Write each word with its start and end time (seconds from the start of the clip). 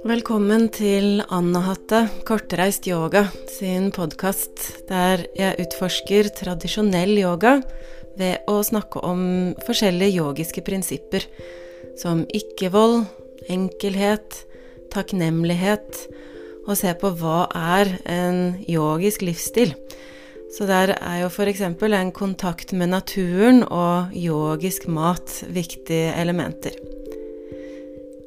Velkommen 0.00 0.70
til 0.72 1.18
Annahatte 1.28 2.06
kortreist 2.24 2.86
yoga 2.88 3.26
sin 3.52 3.90
podkast, 3.92 4.62
der 4.88 5.26
jeg 5.36 5.58
utforsker 5.60 6.30
tradisjonell 6.38 7.12
yoga 7.20 7.58
ved 8.16 8.48
å 8.48 8.62
snakke 8.64 9.02
om 9.04 9.20
forskjellige 9.66 10.22
yogiske 10.22 10.64
prinsipper, 10.64 11.26
som 12.00 12.22
ikke-vold, 12.32 13.02
enkelhet, 13.52 14.38
takknemlighet, 14.94 16.06
og 16.64 16.78
se 16.80 16.94
på 16.96 17.10
hva 17.20 17.42
er 17.52 17.92
en 18.08 18.40
yogisk 18.64 19.26
livsstil. 19.28 19.74
Så 20.56 20.64
der 20.64 20.94
er 20.96 21.26
jo 21.26 21.28
f.eks. 21.28 21.60
en 21.60 22.14
kontakt 22.16 22.72
med 22.72 22.88
naturen 22.96 23.66
og 23.68 24.16
yogisk 24.16 24.88
mat 24.88 25.42
viktige 25.52 26.16
elementer. 26.16 26.89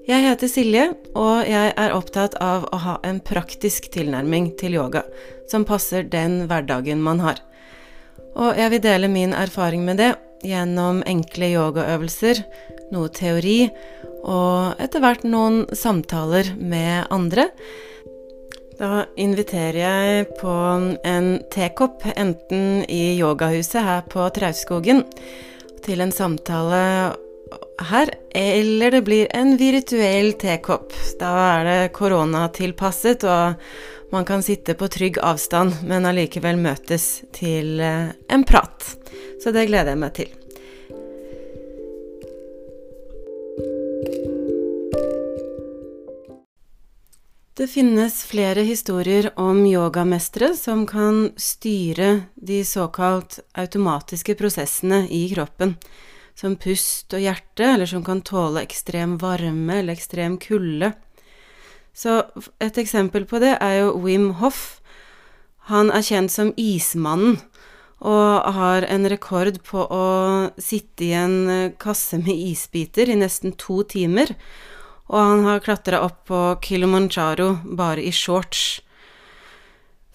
Jeg 0.04 0.20
heter 0.26 0.50
Silje, 0.52 0.82
og 1.16 1.46
jeg 1.48 1.70
er 1.80 1.94
opptatt 1.96 2.34
av 2.44 2.66
å 2.76 2.80
ha 2.84 2.98
en 3.08 3.22
praktisk 3.24 3.86
tilnærming 3.94 4.50
til 4.60 4.76
yoga 4.76 5.06
som 5.48 5.64
passer 5.64 6.04
den 6.04 6.42
hverdagen 6.50 7.00
man 7.00 7.22
har. 7.24 7.40
Og 8.36 8.60
jeg 8.60 8.74
vil 8.74 8.84
dele 8.84 9.08
min 9.08 9.32
erfaring 9.32 9.86
med 9.88 10.02
det 10.04 10.10
gjennom 10.44 11.00
enkle 11.08 11.54
yogaøvelser, 11.54 12.44
noe 12.92 13.14
teori 13.16 13.70
og 14.28 14.84
etter 14.84 15.00
hvert 15.00 15.24
noen 15.24 15.64
samtaler 15.72 16.52
med 16.60 17.08
andre. 17.08 17.48
Da 18.76 19.06
inviterer 19.16 19.80
jeg 19.86 20.30
på 20.36 20.60
en 21.08 21.38
tekopp, 21.54 22.04
enten 22.12 22.84
i 22.92 23.16
yogahuset 23.22 23.88
her 23.88 24.04
på 24.12 24.28
Trauskogen, 24.36 25.06
til 25.84 26.04
en 26.04 26.12
samtale 26.12 26.84
her, 27.90 28.10
eller 28.36 28.92
det 28.92 29.02
blir 29.08 29.28
en 29.36 29.56
virtuell 29.58 30.34
tekopp. 30.40 30.94
Da 31.20 31.32
er 31.58 31.66
det 31.68 31.94
koronatilpasset, 31.98 33.24
og 33.24 34.14
man 34.14 34.26
kan 34.26 34.44
sitte 34.46 34.76
på 34.78 34.88
trygg 34.94 35.18
avstand, 35.24 35.82
men 35.90 36.06
allikevel 36.06 36.60
møtes 36.62 37.24
til 37.34 37.80
eh, 37.82 38.14
en 38.30 38.46
prat. 38.46 38.96
Så 39.42 39.52
det 39.56 39.68
gleder 39.72 39.96
jeg 39.96 40.02
meg 40.04 40.16
til. 40.20 40.32
Det 47.54 47.68
finnes 47.70 48.16
flere 48.26 48.64
historier 48.66 49.30
om 49.38 49.60
yogamestere 49.66 50.56
som 50.58 50.88
kan 50.90 51.28
styre 51.38 52.24
de 52.36 52.64
såkalt 52.66 53.38
automatiske 53.54 54.34
prosessene 54.40 55.04
i 55.14 55.28
kroppen 55.36 55.76
som 56.36 56.58
pust 56.58 57.14
og 57.14 57.24
hjerte, 57.24 57.66
eller 57.76 57.90
som 57.90 58.04
kan 58.06 58.24
tåle 58.26 58.64
ekstrem 58.66 59.18
varme 59.22 59.80
eller 59.80 59.96
ekstrem 59.96 60.38
kulde. 60.42 60.94
Så 61.94 62.24
et 62.64 62.78
eksempel 62.82 63.28
på 63.30 63.42
det 63.44 63.56
er 63.62 63.84
jo 63.84 63.98
Wim 64.02 64.32
Hoff. 64.42 64.82
Han 65.70 65.92
er 65.94 66.04
kjent 66.04 66.34
som 66.34 66.52
Ismannen, 66.58 67.38
og 68.04 68.54
har 68.58 68.84
en 68.92 69.08
rekord 69.08 69.62
på 69.64 69.86
å 69.86 70.06
sitte 70.60 71.06
i 71.08 71.14
en 71.16 71.38
eh, 71.48 71.76
kasse 71.80 72.20
med 72.20 72.36
isbiter 72.36 73.08
i 73.08 73.16
nesten 73.16 73.54
to 73.56 73.80
timer. 73.88 74.34
Og 75.08 75.20
han 75.20 75.46
har 75.48 75.64
klatra 75.64 76.02
opp 76.04 76.26
på 76.28 76.42
Kilimanjaro 76.64 77.54
bare 77.80 78.04
i 78.04 78.12
shorts. 78.12 78.83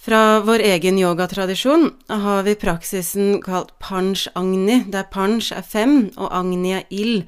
Fra 0.09 0.41
vår 0.41 0.63
egen 0.65 0.97
yogatradisjon 0.99 1.91
har 2.09 2.43
vi 2.47 2.55
praksisen 2.57 3.43
kalt 3.45 3.75
panch 3.77 4.23
agni, 4.33 4.79
der 4.89 5.05
panch 5.13 5.51
er 5.53 5.61
fem 5.61 6.07
og 6.15 6.31
agni 6.33 6.71
er 6.79 6.87
ild. 6.89 7.27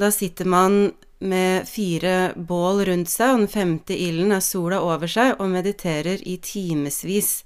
Da 0.00 0.08
sitter 0.08 0.48
man 0.48 0.78
med 1.20 1.68
fire 1.68 2.32
bål 2.32 2.80
rundt 2.88 3.12
seg, 3.12 3.34
og 3.34 3.42
den 3.42 3.52
femte 3.52 3.98
ilden 4.06 4.32
er 4.32 4.40
sola 4.40 4.80
over 4.80 5.04
seg, 5.04 5.34
og 5.36 5.52
mediterer 5.52 6.24
i 6.24 6.38
timevis. 6.40 7.42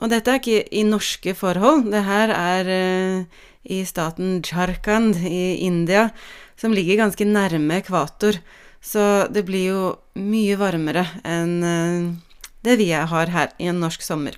Og 0.00 0.08
dette 0.08 0.32
er 0.32 0.40
ikke 0.40 0.64
i 0.72 0.88
norske 0.88 1.36
forhold, 1.36 1.90
det 1.92 2.06
her 2.08 2.32
er 2.32 2.72
uh, 2.72 3.46
i 3.60 3.84
staten 3.84 4.38
Jharkhand 4.40 5.20
i 5.20 5.66
India, 5.68 6.08
som 6.56 6.72
ligger 6.72 7.04
ganske 7.04 7.28
nærme 7.28 7.82
ekvator. 7.82 8.40
Så 8.80 9.26
det 9.28 9.44
blir 9.44 9.68
jo 9.68 9.82
mye 10.16 10.56
varmere 10.56 11.10
enn 11.28 11.60
uh, 11.60 12.25
det 12.66 12.76
vi 12.82 12.90
har 12.92 13.32
her 13.32 13.54
i 13.62 13.70
en 13.70 13.80
norsk 13.80 14.02
sommer. 14.04 14.36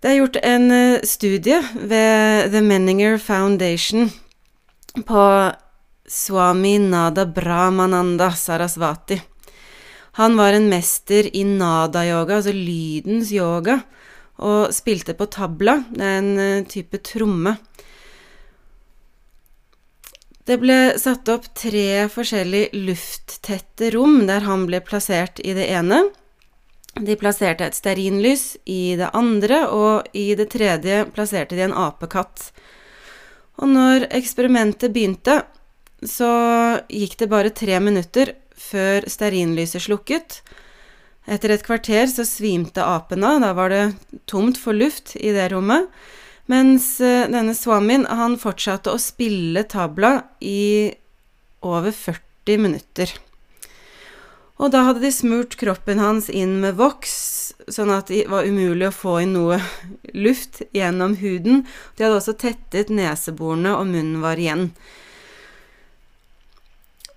Det 0.00 0.12
er 0.12 0.18
gjort 0.20 0.36
en 0.44 0.70
eh, 0.70 1.04
studie 1.08 1.56
ved 1.74 2.52
The 2.52 2.60
Menninger 2.62 3.16
Foundation 3.18 4.10
på 5.08 5.22
Swami 6.06 6.76
Nada 6.78 7.24
Brahmananda 7.26 8.30
Sarasvati. 8.36 9.18
Han 10.20 10.36
var 10.36 10.52
en 10.52 10.68
mester 10.68 11.26
i 11.36 11.42
nada-yoga, 11.44 12.38
altså 12.38 12.52
lydens 12.54 13.32
yoga, 13.34 13.80
og 14.40 14.70
spilte 14.72 15.16
på 15.16 15.26
tabla, 15.32 15.80
en 15.96 16.30
eh, 16.38 16.64
type 16.68 17.00
tromme. 17.04 17.56
Det 20.46 20.60
ble 20.62 20.94
satt 21.02 21.26
opp 21.32 21.48
tre 21.58 22.06
forskjellige 22.12 22.78
lufttette 22.86 23.90
rom 23.96 24.20
der 24.28 24.44
han 24.46 24.68
ble 24.68 24.78
plassert 24.84 25.40
i 25.42 25.56
det 25.56 25.66
ene. 25.74 26.04
De 26.96 27.16
plasserte 27.18 27.66
et 27.66 27.76
stearinlys 27.76 28.54
i 28.64 28.94
det 28.96 29.10
andre, 29.12 29.64
og 29.68 30.06
i 30.16 30.30
det 30.38 30.48
tredje 30.54 31.02
plasserte 31.12 31.58
de 31.58 31.66
en 31.66 31.74
apekatt. 31.76 32.52
Og 33.58 33.72
når 33.72 34.06
eksperimentet 34.16 34.94
begynte, 34.94 35.40
så 36.06 36.30
gikk 36.88 37.18
det 37.20 37.30
bare 37.32 37.50
tre 37.50 37.80
minutter 37.82 38.36
før 38.56 39.04
stearinlyset 39.10 39.82
slukket. 39.82 40.40
Etter 41.26 41.56
et 41.56 41.66
kvarter 41.66 42.06
så 42.06 42.22
svimte 42.22 42.84
apen 42.86 43.26
av, 43.26 43.42
da 43.42 43.50
var 43.56 43.74
det 43.74 43.84
tomt 44.30 44.60
for 44.62 44.76
luft 44.78 45.16
i 45.18 45.34
det 45.34 45.50
rommet. 45.50 45.90
Mens 46.46 47.00
eh, 47.00 47.26
denne 47.30 47.54
swamien, 47.58 48.06
han 48.06 48.38
fortsatte 48.38 48.92
å 48.92 49.02
spille 49.02 49.64
tabla 49.66 50.20
i 50.40 50.92
over 51.66 51.90
40 51.90 52.60
minutter. 52.62 53.10
Og 54.56 54.70
da 54.72 54.86
hadde 54.86 55.02
de 55.02 55.10
smurt 55.12 55.58
kroppen 55.60 55.98
hans 56.00 56.30
inn 56.32 56.54
med 56.62 56.78
voks, 56.78 57.16
sånn 57.68 57.90
at 57.92 58.08
det 58.08 58.24
var 58.30 58.46
umulig 58.46 58.88
å 58.88 58.94
få 58.94 59.18
inn 59.24 59.34
noe 59.36 59.58
luft 60.26 60.62
gjennom 60.76 61.18
huden. 61.20 61.66
De 61.96 62.06
hadde 62.06 62.20
også 62.20 62.36
tettet 62.40 62.94
neseborene, 62.94 63.74
og 63.74 63.90
munnen 63.90 64.22
var 64.22 64.40
igjen. 64.40 64.70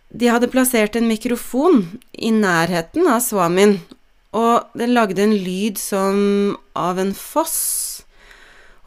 De 0.09 0.25
hadde 0.25 0.49
plassert 0.49 0.97
en 0.97 1.05
mikrofon 1.05 1.83
i 2.17 2.33
nærheten 2.33 3.05
av 3.07 3.21
swamien, 3.21 3.77
og 4.33 4.73
den 4.77 4.95
lagde 4.97 5.21
en 5.21 5.37
lyd 5.37 5.77
som 5.81 6.57
av 6.77 6.97
en 7.01 7.13
foss 7.13 7.88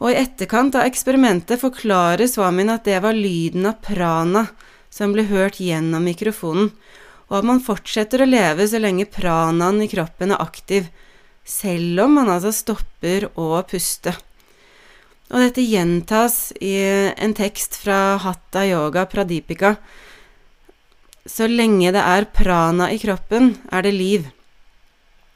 og 0.03 0.11
i 0.11 0.19
etterkant 0.19 0.75
av 0.75 0.83
eksperimentet 0.89 1.61
forklarer 1.61 2.27
Swamin 2.27 2.73
at 2.73 2.83
det 2.83 2.99
var 3.05 3.15
lyden 3.15 3.69
av 3.69 3.79
prana 3.85 4.49
som 4.91 5.13
ble 5.15 5.23
hørt 5.29 5.61
gjennom 5.63 6.03
mikrofonen, 6.03 6.73
og 7.31 7.37
at 7.39 7.47
man 7.47 7.63
fortsetter 7.63 8.21
å 8.21 8.27
leve 8.27 8.67
så 8.67 8.81
lenge 8.83 9.07
pranaen 9.09 9.79
i 9.81 9.87
kroppen 9.89 10.35
er 10.35 10.43
aktiv, 10.43 10.89
selv 11.47 12.03
om 12.03 12.19
man 12.19 12.31
altså 12.35 12.51
stopper 12.53 13.29
å 13.39 13.63
puste. 13.67 14.11
Og 15.31 15.39
dette 15.39 15.63
gjentas 15.63 16.51
i 16.61 16.75
en 16.83 17.33
tekst 17.33 17.79
fra 17.81 18.19
Hatta 18.21 18.65
Yoga 18.67 19.05
Pradipika. 19.09 19.77
Så 21.25 21.47
lenge 21.47 21.93
det 21.95 22.03
er 22.03 22.27
prana 22.35 22.91
i 22.91 22.99
kroppen, 23.01 23.53
er 23.71 23.87
det 23.87 23.95
liv. 23.95 24.27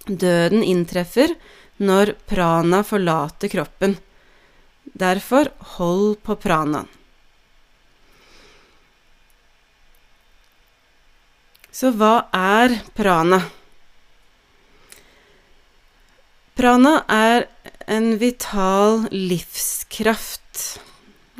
Døden 0.06 0.62
inntreffer 0.62 1.34
når 1.80 2.14
prana 2.28 2.84
forlater 2.86 3.50
kroppen. 3.56 3.96
Derfor 4.94 5.50
hold 5.78 6.22
på 6.24 6.36
pranaen. 6.36 6.88
Så 11.78 11.92
hva 11.94 12.28
er 12.34 12.80
prana? 12.98 13.38
Prana 16.58 16.94
er 17.06 17.46
en 17.86 18.16
vital 18.18 19.04
livskraft, 19.14 20.80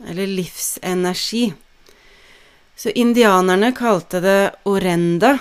eller 0.06 0.30
livsenergi. 0.30 1.48
Så 2.78 2.94
indianerne 2.94 3.72
kalte 3.74 4.22
det 4.22 4.42
orenda, 4.70 5.40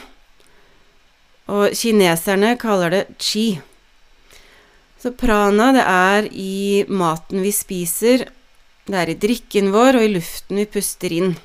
og 1.52 1.76
kineserne 1.76 2.55
kaller 2.56 2.94
det 2.97 3.05
chi. 3.20 3.50
Så 5.06 5.12
prana, 5.14 5.69
det 5.70 5.82
er 5.87 6.25
i 6.35 6.82
maten 6.91 7.38
vi 7.38 7.53
spiser, 7.55 8.25
det 8.91 8.97
er 8.99 9.12
i 9.12 9.14
drikken 9.23 9.69
vår 9.70 10.00
og 10.00 10.03
i 10.03 10.08
luften 10.17 10.58
vi 10.58 10.64
puster 10.67 11.12
inn. 11.14 11.37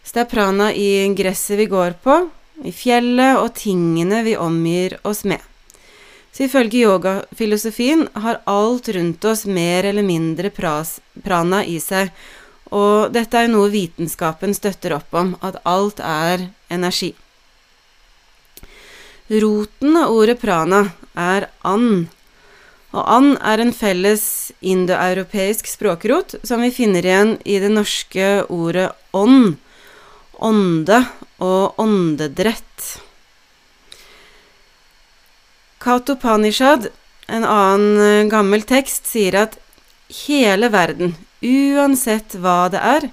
Så 0.00 0.14
det 0.16 0.22
er 0.22 0.30
prana 0.30 0.68
i 0.72 0.86
gresset 1.12 1.58
vi 1.60 1.66
går 1.68 1.98
på, 2.00 2.14
i 2.64 2.72
fjellet 2.72 3.42
og 3.42 3.50
tingene 3.60 4.22
vi 4.24 4.32
omgir 4.40 4.96
oss 5.04 5.26
med. 5.28 5.44
Så 6.32 6.46
ifølge 6.46 6.86
yogafilosofien 6.86 8.06
har 8.24 8.40
alt 8.48 8.88
rundt 8.96 9.28
oss 9.28 9.44
mer 9.44 9.84
eller 9.92 10.08
mindre 10.08 10.48
prana 10.56 11.60
i 11.68 11.76
seg, 11.84 12.16
og 12.72 13.12
dette 13.12 13.44
er 13.44 13.52
noe 13.52 13.68
vitenskapen 13.76 14.56
støtter 14.56 14.96
opp 15.02 15.12
om, 15.12 15.36
at 15.44 15.60
alt 15.68 16.00
er 16.00 16.48
energi. 16.72 17.12
Roten 19.28 20.00
av 20.00 20.16
ordet 20.16 20.40
prana 20.40 20.86
er 21.12 21.50
and. 21.60 22.06
Og 22.94 23.02
and 23.10 23.38
er 23.42 23.58
en 23.58 23.72
felles 23.74 24.52
indoeuropeisk 24.62 25.66
språkrot 25.66 26.36
som 26.46 26.62
vi 26.62 26.70
finner 26.74 27.02
igjen 27.02 27.32
i 27.42 27.58
det 27.58 27.72
norske 27.74 28.44
ordet 28.54 28.92
ånd, 29.10 29.56
ånde 30.38 31.00
og 31.42 31.80
åndedrett. 31.82 32.86
Katopanishad, 35.82 36.88
en 37.26 37.44
annen 37.44 38.30
gammel 38.30 38.62
tekst, 38.62 39.10
sier 39.10 39.42
at 39.42 39.58
hele 40.24 40.70
verden, 40.70 41.16
uansett 41.42 42.38
hva 42.38 42.70
det 42.72 42.80
er, 42.80 43.10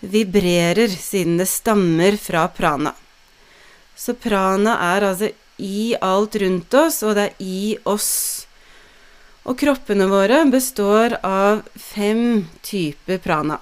vibrerer 0.00 0.88
siden 0.94 1.40
det 1.40 1.48
stammer 1.50 2.16
fra 2.22 2.46
prana. 2.54 2.94
Så 3.98 4.14
prana 4.14 4.78
er 4.94 5.10
altså 5.10 5.32
i 5.58 5.96
alt 5.98 6.36
rundt 6.38 6.74
oss, 6.78 7.02
og 7.02 7.16
det 7.18 7.32
er 7.32 7.42
i 7.42 7.62
oss. 7.82 8.46
Og 9.48 9.56
kroppene 9.56 10.04
våre 10.10 10.42
består 10.52 11.14
av 11.24 11.62
fem 11.72 12.42
typer 12.60 13.16
prana. 13.24 13.56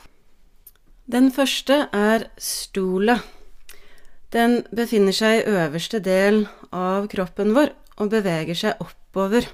Den 1.07 1.29
første 1.31 1.85
er 1.95 2.25
stola. 2.43 3.21
Den 4.35 4.65
befinner 4.75 5.15
seg 5.15 5.45
i 5.45 5.53
øverste 5.61 6.01
del 6.03 6.43
av 6.75 7.07
kroppen 7.13 7.55
vår 7.55 7.71
og 8.03 8.11
beveger 8.17 8.59
seg 8.59 8.83
oppover. 8.83 9.47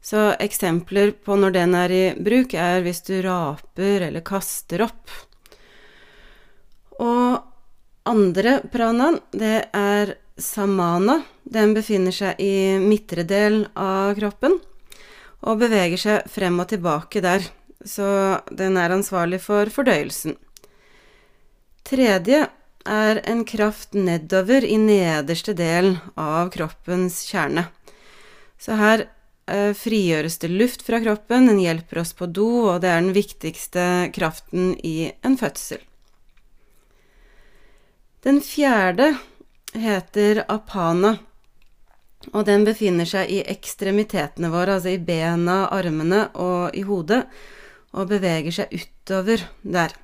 Så 0.00 0.30
eksempler 0.40 1.12
på 1.12 1.36
når 1.36 1.54
den 1.58 1.76
er 1.76 1.92
i 1.92 2.02
bruk, 2.16 2.56
er 2.56 2.80
hvis 2.82 3.04
du 3.04 3.18
raper 3.20 4.08
eller 4.08 4.24
kaster 4.24 4.86
opp. 4.88 5.12
Og 6.96 7.44
andre 8.08 8.62
pranaen, 8.72 9.20
det 9.36 9.68
er 9.76 10.16
samana. 10.40 11.20
Den 11.44 11.76
befinner 11.76 12.14
seg 12.16 12.40
i 12.40 12.80
midtre 12.80 13.28
del 13.28 13.66
av 13.76 14.16
kroppen 14.16 14.62
og 15.42 15.60
beveger 15.62 16.00
seg 16.00 16.30
frem 16.30 16.60
og 16.62 16.70
tilbake 16.70 17.22
der, 17.24 17.44
så 17.84 18.40
den 18.50 18.78
er 18.78 18.94
ansvarlig 18.94 19.40
for 19.42 19.70
fordøyelsen. 19.74 20.36
Tredje 21.86 22.46
er 22.86 23.20
en 23.28 23.42
kraft 23.46 23.94
nedover 23.94 24.64
i 24.64 24.78
nederste 24.78 25.54
del 25.58 25.96
av 26.18 26.50
kroppens 26.54 27.22
kjerne. 27.28 27.66
Så 28.58 28.78
her 28.78 29.06
eh, 29.50 29.72
frigjøres 29.74 30.38
det 30.42 30.50
luft 30.52 30.84
fra 30.86 31.02
kroppen, 31.02 31.48
den 31.50 31.62
hjelper 31.62 32.02
oss 32.02 32.14
på 32.14 32.30
do, 32.30 32.48
og 32.70 32.82
det 32.82 32.92
er 32.92 33.02
den 33.02 33.16
viktigste 33.16 33.86
kraften 34.14 34.76
i 34.86 35.12
en 35.26 35.38
fødsel. 35.38 35.82
Den 38.22 38.38
fjerde 38.46 39.16
heter 39.74 40.44
apana, 40.46 41.16
og 42.30 42.46
den 42.46 42.64
befinner 42.66 43.08
seg 43.08 43.30
i 43.30 43.42
ekstremitetene 43.50 44.50
våre, 44.52 44.78
altså 44.78 44.94
i 44.94 45.02
bena, 45.02 45.66
armene 45.74 46.28
og 46.38 46.76
i 46.78 46.84
hodet, 46.86 47.24
og 47.92 48.08
beveger 48.08 48.54
seg 48.54 48.72
utover 48.72 49.42
der. 49.62 49.94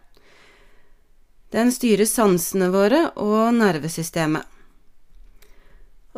Den 1.55 1.70
styrer 1.73 2.09
sansene 2.09 2.69
våre 2.75 3.06
og 3.17 3.55
nervesystemet. 3.56 4.44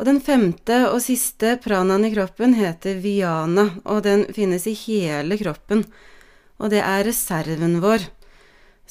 Og 0.01 0.07
den 0.07 0.17
femte 0.23 0.79
og 0.89 0.97
siste 1.03 1.53
pranaen 1.61 2.07
i 2.07 2.11
kroppen 2.15 2.55
heter 2.57 2.97
viana, 3.03 3.67
og 3.85 4.01
den 4.07 4.25
finnes 4.33 4.65
i 4.67 4.73
hele 4.73 5.37
kroppen. 5.39 5.85
Og 6.57 6.73
det 6.73 6.81
er 6.81 7.05
reserven 7.05 7.77
vår 7.83 8.09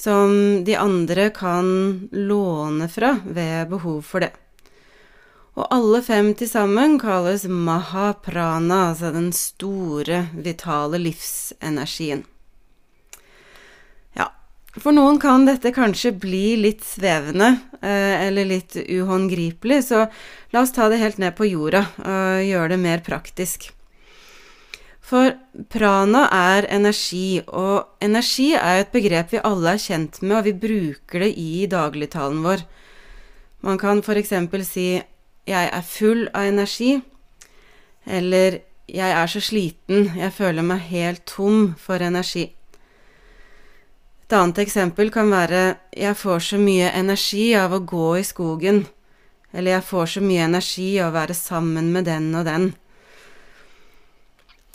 som 0.01 0.65
de 0.65 0.77
andre 0.79 1.29
kan 1.35 1.67
låne 2.13 2.89
fra 2.89 3.19
ved 3.25 3.69
behov 3.69 4.01
for 4.07 4.25
det. 4.25 4.33
Og 5.59 5.67
alle 5.75 5.99
fem 6.07 6.31
til 6.39 6.49
sammen 6.51 6.95
kalles 7.01 7.47
mahaprana, 7.51 8.91
altså 8.91 9.11
den 9.15 9.33
store, 9.35 10.29
vitale 10.33 11.01
livsenergien. 11.03 12.23
Ja, 14.15 14.29
for 14.79 14.95
noen 14.95 15.19
kan 15.23 15.49
dette 15.49 15.75
kanskje 15.75 16.15
bli 16.23 16.55
litt 16.61 16.87
svevende 16.87 17.57
eh, 17.83 18.29
eller 18.29 18.47
litt 18.53 18.79
uhåndgripelig, 18.79 19.83
så 19.91 20.07
la 20.55 20.63
oss 20.63 20.77
ta 20.77 20.87
det 20.93 21.03
helt 21.03 21.19
ned 21.19 21.35
på 21.39 21.51
jorda 21.51 21.85
og 21.99 22.47
gjøre 22.47 22.73
det 22.77 22.83
mer 22.87 23.05
praktisk. 23.07 23.73
For 25.11 25.33
prana 25.75 26.29
er 26.31 26.69
energi, 26.71 27.41
og 27.51 27.99
energi 28.05 28.53
er 28.55 28.85
et 28.85 28.93
begrep 28.95 29.33
vi 29.35 29.43
alle 29.43 29.75
er 29.75 29.83
kjent 29.83 30.21
med, 30.23 30.37
og 30.39 30.47
vi 30.47 30.55
bruker 30.55 31.25
det 31.27 31.33
i 31.35 31.67
dagligtalen 31.67 32.45
vår. 32.47 32.63
Man 33.67 33.81
kan 33.81 33.99
eksempel 34.01 34.63
si 34.65 35.01
'jeg 35.47 35.71
er 35.73 35.83
full 35.83 36.29
av 36.35 36.43
energi', 36.43 37.03
eller 38.07 38.61
'jeg 38.89 39.11
er 39.11 39.27
så 39.27 39.41
sliten, 39.41 40.17
jeg 40.17 40.33
føler 40.33 40.63
meg 40.63 40.79
helt 40.79 41.25
tom 41.27 41.75
for 41.79 41.99
energi'. 41.99 42.51
Et 44.25 44.33
annet 44.33 44.59
eksempel 44.59 45.11
kan 45.11 45.31
være 45.31 45.77
'jeg 45.97 46.17
får 46.17 46.39
så 46.39 46.59
mye 46.59 46.93
energi 46.95 47.55
av 47.55 47.73
å 47.73 47.87
gå 47.87 48.19
i 48.19 48.23
skogen', 48.23 48.87
eller 49.53 49.71
'jeg 49.71 49.85
får 49.85 50.07
så 50.07 50.21
mye 50.21 50.45
energi 50.45 50.99
av 51.01 51.13
å 51.13 51.19
være 51.19 51.35
sammen 51.35 51.93
med 51.93 52.05
den 52.05 52.35
og 52.35 52.47
den'. 52.47 52.75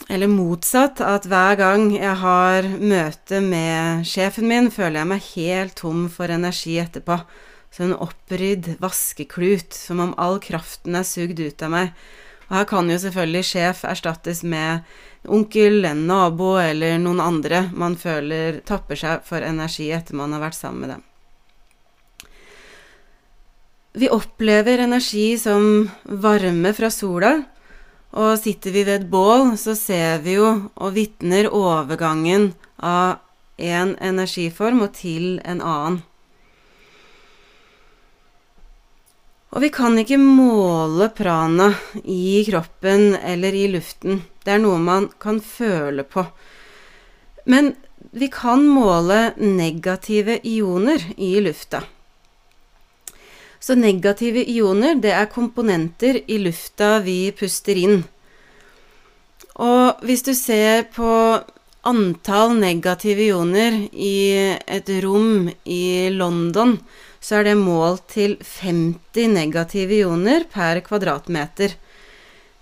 Eller 0.09 0.27
motsatt, 0.27 0.99
at 1.01 1.25
hver 1.25 1.55
gang 1.55 1.95
jeg 1.95 2.15
har 2.15 2.63
møte 2.63 3.41
med 3.41 4.05
sjefen 4.05 4.47
min, 4.47 4.69
føler 4.71 4.99
jeg 4.99 5.07
meg 5.07 5.21
helt 5.35 5.75
tom 5.75 6.09
for 6.09 6.25
energi 6.25 6.75
etterpå. 6.77 7.21
Så 7.75 7.83
en 7.83 7.97
opprydd 7.99 8.77
vaskeklut, 8.79 9.75
som 9.75 9.99
om 9.99 10.13
all 10.21 10.37
kraften 10.39 10.95
er 10.95 11.03
sugd 11.03 11.41
ut 11.43 11.63
av 11.65 11.73
meg. 11.73 11.89
Og 12.47 12.53
her 12.55 12.67
kan 12.69 12.87
jo 12.87 12.95
selvfølgelig 13.01 13.47
sjef 13.49 13.81
erstattes 13.89 14.43
med 14.47 14.85
onkel, 15.27 15.81
en 15.89 16.05
nabo 16.07 16.53
eller 16.61 16.95
noen 17.01 17.19
andre 17.19 17.65
man 17.73 17.97
føler 17.99 18.61
tapper 18.69 19.01
seg 19.01 19.25
for 19.27 19.43
energi 19.43 19.89
etter 19.91 20.15
man 20.15 20.31
har 20.37 20.45
vært 20.45 20.59
sammen 20.59 20.85
med 20.85 20.93
dem. 20.95 21.03
Vi 23.95 24.11
opplever 24.11 24.83
energi 24.83 25.27
som 25.39 25.89
varme 26.03 26.71
fra 26.75 26.89
sola, 26.91 27.35
og 28.15 28.39
sitter 28.39 28.71
vi 28.71 28.83
ved 28.87 29.01
et 29.01 29.11
bål, 29.11 29.55
så 29.59 29.75
ser 29.75 30.23
vi 30.23 30.37
jo 30.37 30.47
og 30.75 30.95
vitner 30.95 31.51
overgangen 31.51 32.53
av 32.79 33.19
en 33.59 33.95
energiform 33.99 34.83
og 34.87 34.93
til 34.95 35.39
en 35.43 35.63
annen. 35.63 36.03
Og 39.55 39.61
vi 39.63 39.69
kan 39.71 39.95
ikke 39.95 40.17
måle 40.19 41.07
prana 41.15 41.69
i 42.03 42.43
kroppen 42.43 43.13
eller 43.15 43.55
i 43.55 43.69
luften. 43.71 44.19
Det 44.43 44.51
er 44.51 44.59
noe 44.59 44.81
man 44.83 45.07
kan 45.15 45.39
føle 45.39 46.03
på. 46.03 46.25
Men 47.47 47.71
vi 48.11 48.27
kan 48.27 48.65
måle 48.67 49.31
negative 49.39 50.41
ioner 50.43 50.99
i 51.15 51.37
lufta. 51.39 51.85
Så 53.63 53.79
negative 53.79 54.43
ioner, 54.43 54.99
det 54.99 55.15
er 55.15 55.31
komponenter 55.31 56.19
i 56.27 56.41
lufta 56.43 56.99
vi 57.07 57.31
puster 57.31 57.79
inn. 57.79 58.03
Og 59.55 60.03
hvis 60.03 60.27
du 60.27 60.33
ser 60.35 60.83
på 60.91 61.09
antall 61.87 62.57
negative 62.59 63.31
ioner 63.31 63.85
i 63.87 64.19
et 64.67 64.91
rom 65.05 65.47
i 65.63 66.09
London, 66.11 66.75
så 67.25 67.39
er 67.39 67.47
det 67.47 67.55
målt 67.57 68.03
til 68.13 68.35
50 68.37 69.31
negative 69.33 69.97
ioner 70.03 70.45
per 70.51 70.83
kvadratmeter. 70.85 71.73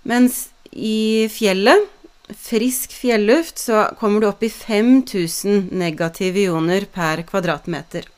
Mens 0.08 0.46
i 0.72 1.28
fjellet, 1.32 1.84
frisk 2.32 2.94
fjelluft, 2.96 3.60
så 3.60 3.84
kommer 4.00 4.22
du 4.22 4.30
opp 4.30 4.42
i 4.46 4.48
5000 4.48 5.68
negative 5.76 6.46
ioner 6.46 6.88
per 6.88 7.26
kvadratmeter. 7.28 8.08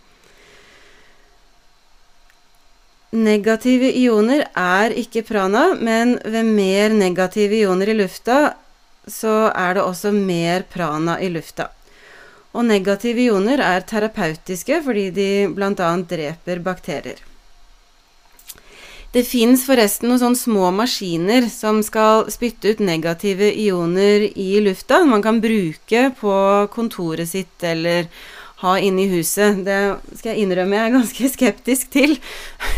Negative 3.16 3.90
ioner 3.98 4.44
er 4.54 4.94
ikke 5.02 5.24
prana, 5.26 5.72
men 5.74 6.14
ved 6.22 6.46
mer 6.46 6.94
negative 6.94 7.58
ioner 7.64 7.90
i 7.90 7.98
lufta, 7.98 8.38
så 9.06 9.48
er 9.50 9.78
det 9.78 9.86
også 9.86 10.14
mer 10.14 10.66
prana 10.70 11.18
i 11.22 11.30
lufta. 11.32 11.72
Og 12.56 12.64
negative 12.64 13.28
ioner 13.28 13.60
er 13.60 13.84
terapeutiske 13.84 14.80
fordi 14.84 15.10
de 15.12 15.30
bl.a. 15.52 15.90
dreper 16.08 16.62
bakterier. 16.64 17.20
Det 19.12 19.22
fins 19.25 19.62
forresten 19.64 20.10
noen 20.10 20.20
sånne 20.20 20.36
små 20.36 20.70
maskiner 20.76 21.46
som 21.48 21.78
skal 21.84 22.26
spytte 22.32 22.75
ut 22.75 22.80
negative 22.84 23.48
ioner 23.48 24.26
i 24.28 24.58
lufta. 24.60 25.04
Man 25.08 25.22
kan 25.25 25.38
bruke 25.40 26.10
på 26.18 26.34
kontoret 26.72 27.30
sitt 27.30 27.64
eller 27.64 28.10
ha 28.60 28.75
inne 28.80 29.04
i 29.04 29.08
huset. 29.12 29.62
Det 29.64 29.78
skal 30.18 30.32
jeg 30.32 30.44
innrømme 30.44 30.76
jeg 30.76 30.88
er 30.88 30.96
ganske 30.96 31.30
skeptisk 31.36 31.92
til. 31.92 32.16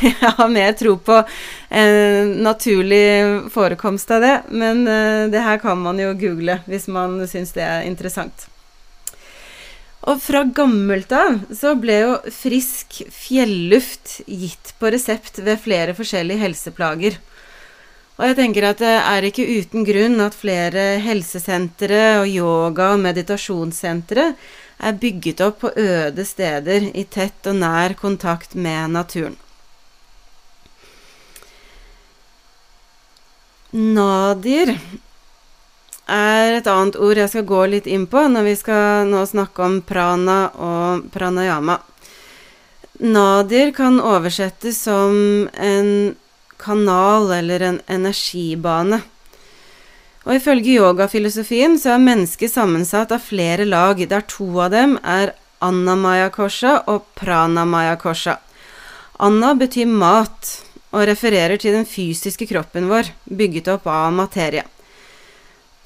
Jeg 0.02 0.34
har 0.38 0.52
mer 0.52 0.76
tro 0.78 0.96
på 1.02 1.16
eh, 1.22 2.22
naturlig 2.38 3.50
forekomst 3.54 4.14
av 4.14 4.22
det, 4.22 4.36
men 4.50 4.84
eh, 4.86 5.24
det 5.32 5.42
her 5.42 5.58
kan 5.62 5.78
man 5.82 5.98
jo 6.02 6.12
google 6.18 6.60
hvis 6.70 6.86
man 6.92 7.18
syns 7.30 7.54
det 7.56 7.66
er 7.66 7.88
interessant. 7.88 8.46
Og 10.06 10.20
fra 10.22 10.44
gammelt 10.54 11.10
av 11.12 11.40
så 11.54 11.74
ble 11.80 11.96
jo 12.04 12.12
frisk 12.30 13.00
fjelluft 13.10 14.20
gitt 14.26 14.74
på 14.78 14.92
resept 14.94 15.40
ved 15.42 15.58
flere 15.64 15.96
forskjellige 15.98 16.44
helseplager. 16.44 17.18
Og 18.18 18.26
jeg 18.26 18.38
tenker 18.38 18.66
at 18.66 18.80
det 18.82 18.94
er 18.98 19.26
ikke 19.28 19.46
uten 19.46 19.84
grunn 19.86 20.22
at 20.22 20.34
flere 20.38 20.86
helsesentre 21.02 22.00
og 22.22 22.30
yoga- 22.30 22.92
og 22.94 23.02
meditasjonssentre 23.02 24.32
er 24.78 24.96
bygget 25.02 25.42
opp 25.42 25.60
på 25.62 25.70
øde 25.74 26.24
steder 26.26 26.88
i 26.94 27.04
tett 27.06 27.46
og 27.50 27.58
nær 27.58 27.94
kontakt 27.98 28.54
med 28.54 28.94
naturen. 28.94 29.36
Nadir 33.70 34.72
er 36.08 36.58
et 36.58 36.68
annet 36.70 36.96
ord 36.96 37.20
jeg 37.20 37.30
skal 37.32 37.46
gå 37.48 37.64
litt 37.72 37.86
inn 37.86 38.06
på 38.10 38.24
når 38.32 38.46
vi 38.46 38.54
skal 38.58 39.08
nå 39.10 39.24
snakke 39.28 39.64
om 39.64 39.78
prana 39.86 40.38
og 40.56 41.10
pranayama. 41.14 41.78
Nadir 42.98 43.70
kan 43.76 44.00
oversettes 44.02 44.80
som 44.88 45.46
en 45.54 46.16
kanal 46.58 47.30
eller 47.36 47.62
en 47.62 47.80
energibane. 47.86 49.02
Og 50.26 50.34
ifølge 50.34 50.80
yogafilosofien 50.80 51.78
så 51.80 51.94
er 51.94 52.02
mennesket 52.02 52.52
sammensatt 52.52 53.14
av 53.14 53.22
flere 53.24 53.64
lag, 53.68 54.00
der 54.10 54.26
to 54.28 54.48
av 54.60 54.72
dem 54.74 54.96
er 55.00 55.32
annamaya-korsa 55.64 56.82
og 56.90 57.06
pranamaya-korsa. 57.18 58.36
Anna 59.24 59.54
betyr 59.58 59.88
mat 59.88 60.50
og 60.92 61.06
refererer 61.08 61.60
til 61.60 61.76
den 61.76 61.86
fysiske 61.88 62.48
kroppen 62.50 62.90
vår, 62.90 63.12
bygget 63.24 63.70
opp 63.72 63.88
av 63.90 64.12
materie. 64.14 64.66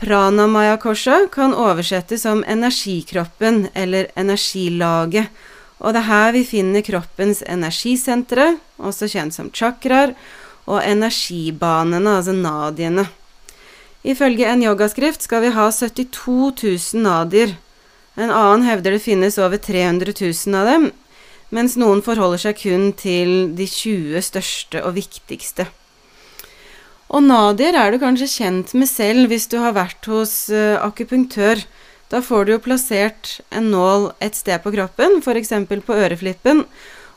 Pranamaya 0.02 0.76
kosha 0.82 1.28
kan 1.30 1.52
oversettes 1.54 2.23
som 2.23 2.40
energikroppen 2.44 3.68
eller 3.75 4.09
energilaget, 4.18 5.28
og 5.78 5.94
det 5.94 6.00
er 6.00 6.09
her 6.09 6.32
vi 6.35 6.40
finner 6.42 6.82
kroppens 6.82 7.42
energisentre, 7.47 8.56
også 8.82 9.06
kjent 9.12 9.37
som 9.37 9.50
chakraer, 9.54 10.16
og 10.66 10.82
energibanene, 10.82 12.16
altså 12.18 12.35
nadiene. 12.35 13.04
Ifølge 14.02 14.49
en 14.50 14.64
yogaskrift 14.66 15.23
skal 15.23 15.44
vi 15.44 15.52
ha 15.54 15.68
72 15.71 16.94
000 16.94 17.02
nadier. 17.04 17.54
En 18.18 18.30
annen 18.30 18.66
hevder 18.66 18.97
det 18.97 19.04
finnes 19.04 19.38
over 19.38 19.62
300 19.62 20.16
000 20.18 20.59
av 20.59 20.66
dem, 20.66 20.88
mens 21.54 21.78
noen 21.78 22.02
forholder 22.02 22.42
seg 22.49 22.59
kun 22.64 22.90
til 22.99 23.52
de 23.54 23.71
20 23.71 24.18
største 24.32 24.82
og 24.82 24.99
viktigste. 24.99 25.68
Og 27.12 27.21
nadier 27.21 27.76
er 27.76 27.92
du 27.92 28.00
kanskje 28.00 28.31
kjent 28.38 28.73
med 28.73 28.88
selv 28.88 29.28
hvis 29.28 29.45
du 29.52 29.59
har 29.61 29.75
vært 29.76 30.07
hos 30.09 30.49
uh, 30.49 30.81
akupunktør. 30.81 31.61
Da 32.12 32.23
får 32.25 32.45
du 32.45 32.54
jo 32.54 32.62
plassert 32.64 33.38
en 33.52 33.69
nål 33.73 34.11
et 34.25 34.37
sted 34.37 34.61
på 34.64 34.73
kroppen, 34.73 35.21
f.eks. 35.21 35.52
på 35.69 35.97
øreflippen, 35.97 36.64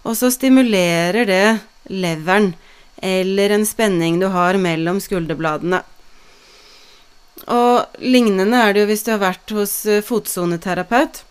og 0.03 0.15
så 0.19 0.29
stimulerer 0.31 1.27
det 1.27 1.45
leveren 1.91 2.53
eller 3.03 3.55
en 3.55 3.65
spenning 3.67 4.19
du 4.21 4.29
har 4.31 4.59
mellom 4.59 5.01
skulderbladene. 5.03 5.81
Og 7.51 7.99
lignende 7.99 8.61
er 8.63 8.73
det 8.73 8.83
jo 8.85 8.89
hvis 8.91 9.03
du 9.05 9.11
har 9.13 9.21
vært 9.21 9.51
hos 9.55 9.73
eh, 9.85 10.03
fotsoneterapeut. 10.05 11.21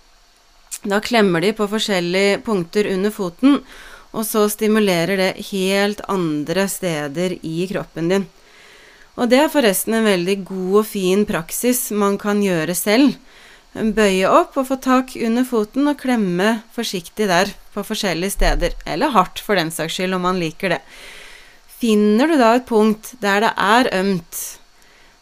Da 0.84 1.00
klemmer 1.04 1.40
de 1.40 1.54
på 1.56 1.68
forskjellige 1.70 2.42
punkter 2.44 2.90
under 2.92 3.12
foten, 3.14 3.60
og 4.14 4.28
så 4.28 4.44
stimulerer 4.52 5.18
det 5.18 5.30
helt 5.50 6.04
andre 6.12 6.68
steder 6.70 7.38
i 7.40 7.64
kroppen 7.72 8.12
din. 8.12 8.26
Og 9.14 9.30
det 9.30 9.38
er 9.38 9.52
forresten 9.52 9.94
en 9.94 10.08
veldig 10.08 10.40
god 10.48 10.78
og 10.80 10.86
fin 10.90 11.22
praksis 11.28 11.86
man 11.94 12.18
kan 12.18 12.42
gjøre 12.42 12.74
selv. 12.74 13.14
Bøye 13.74 14.26
opp 14.30 14.58
og 14.58 14.68
få 14.68 14.78
tak 14.82 15.14
under 15.18 15.46
foten 15.46 15.90
og 15.90 15.98
klemme 15.98 16.60
forsiktig 16.74 17.28
der 17.30 17.50
på 17.74 17.82
forskjellige 17.86 18.34
steder. 18.34 18.74
Eller 18.86 19.14
hardt, 19.14 19.42
for 19.42 19.58
den 19.58 19.70
saks 19.74 19.98
skyld, 19.98 20.14
om 20.14 20.26
man 20.26 20.38
liker 20.42 20.76
det. 20.76 20.82
Finner 21.78 22.30
du 22.30 22.36
da 22.38 22.54
et 22.56 22.66
punkt 22.66 23.14
der 23.22 23.42
det 23.44 23.50
er 23.60 23.90
ømt, 23.98 24.42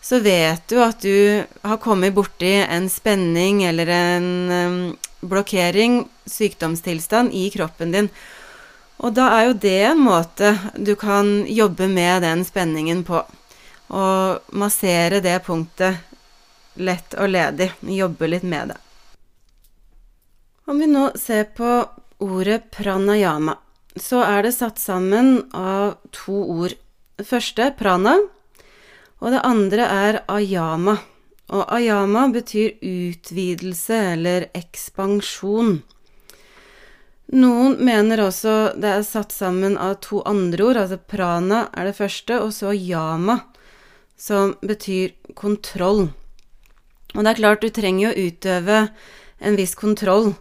så 0.03 0.19
vet 0.23 0.63
du 0.69 0.81
at 0.83 1.01
du 1.03 1.43
har 1.63 1.81
kommet 1.83 2.15
borti 2.15 2.53
en 2.61 2.89
spenning 2.91 3.63
eller 3.65 3.89
en 3.89 4.29
blokkering, 5.23 6.03
sykdomstilstand, 6.27 7.33
i 7.33 7.49
kroppen 7.55 7.95
din. 7.95 8.09
Og 9.03 9.15
da 9.17 9.29
er 9.37 9.49
jo 9.49 9.55
det 9.65 9.79
en 9.89 10.03
måte 10.03 10.53
du 10.77 10.95
kan 10.99 11.43
jobbe 11.49 11.89
med 11.91 12.23
den 12.27 12.45
spenningen 12.47 13.03
på. 13.07 13.23
Og 13.93 14.55
massere 14.57 15.21
det 15.25 15.39
punktet 15.45 16.01
lett 16.81 17.17
og 17.21 17.29
ledig. 17.29 17.73
Jobbe 17.81 18.31
litt 18.31 18.47
med 18.49 18.73
det. 18.73 18.79
Om 20.65 20.79
vi 20.79 20.89
nå 20.89 21.11
ser 21.19 21.51
på 21.57 21.75
ordet 22.23 22.71
pranayama 22.73 23.59
så 23.97 24.23
er 24.25 24.47
det 24.47 24.55
satt 24.57 24.81
sammen 24.81 25.51
av 25.53 25.97
to 26.15 26.37
ord. 26.43 26.75
Det 27.17 27.27
første 27.29 27.71
prana, 27.79 28.17
og 29.21 29.35
det 29.35 29.43
andre 29.47 29.87
er 29.87 30.21
ayama. 30.33 30.97
Og 31.53 31.67
ayama 31.77 32.27
betyr 32.33 32.79
utvidelse 32.81 33.99
eller 34.15 34.49
ekspansjon. 34.57 35.83
Noen 37.33 37.77
mener 37.85 38.25
også 38.27 38.55
det 38.81 38.95
er 38.97 39.05
satt 39.07 39.33
sammen 39.33 39.77
av 39.81 39.99
to 40.05 40.21
andre 40.29 40.65
ord, 40.65 40.81
altså 40.81 40.99
prana 40.99 41.67
er 41.77 41.89
det 41.89 41.97
første, 41.97 42.41
og 42.41 42.53
så 42.57 42.73
yama, 42.73 43.39
som 44.23 44.55
betyr 44.63 45.17
kontroll. 45.35 46.07
Og 47.13 47.25
det 47.25 47.33
er 47.33 47.41
klart, 47.41 47.65
du 47.65 47.73
trenger 47.75 48.13
jo 48.13 48.29
utøve 48.29 48.85
en 49.43 49.59
viss 49.59 49.75
kontroll 49.79 50.33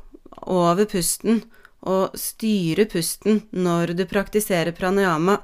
over 0.41 0.85
pusten 0.89 1.41
og 1.81 2.13
styre 2.17 2.85
pusten 2.89 3.41
når 3.51 3.95
du 3.97 4.05
praktiserer 4.09 4.75
pranayama. 4.77 5.39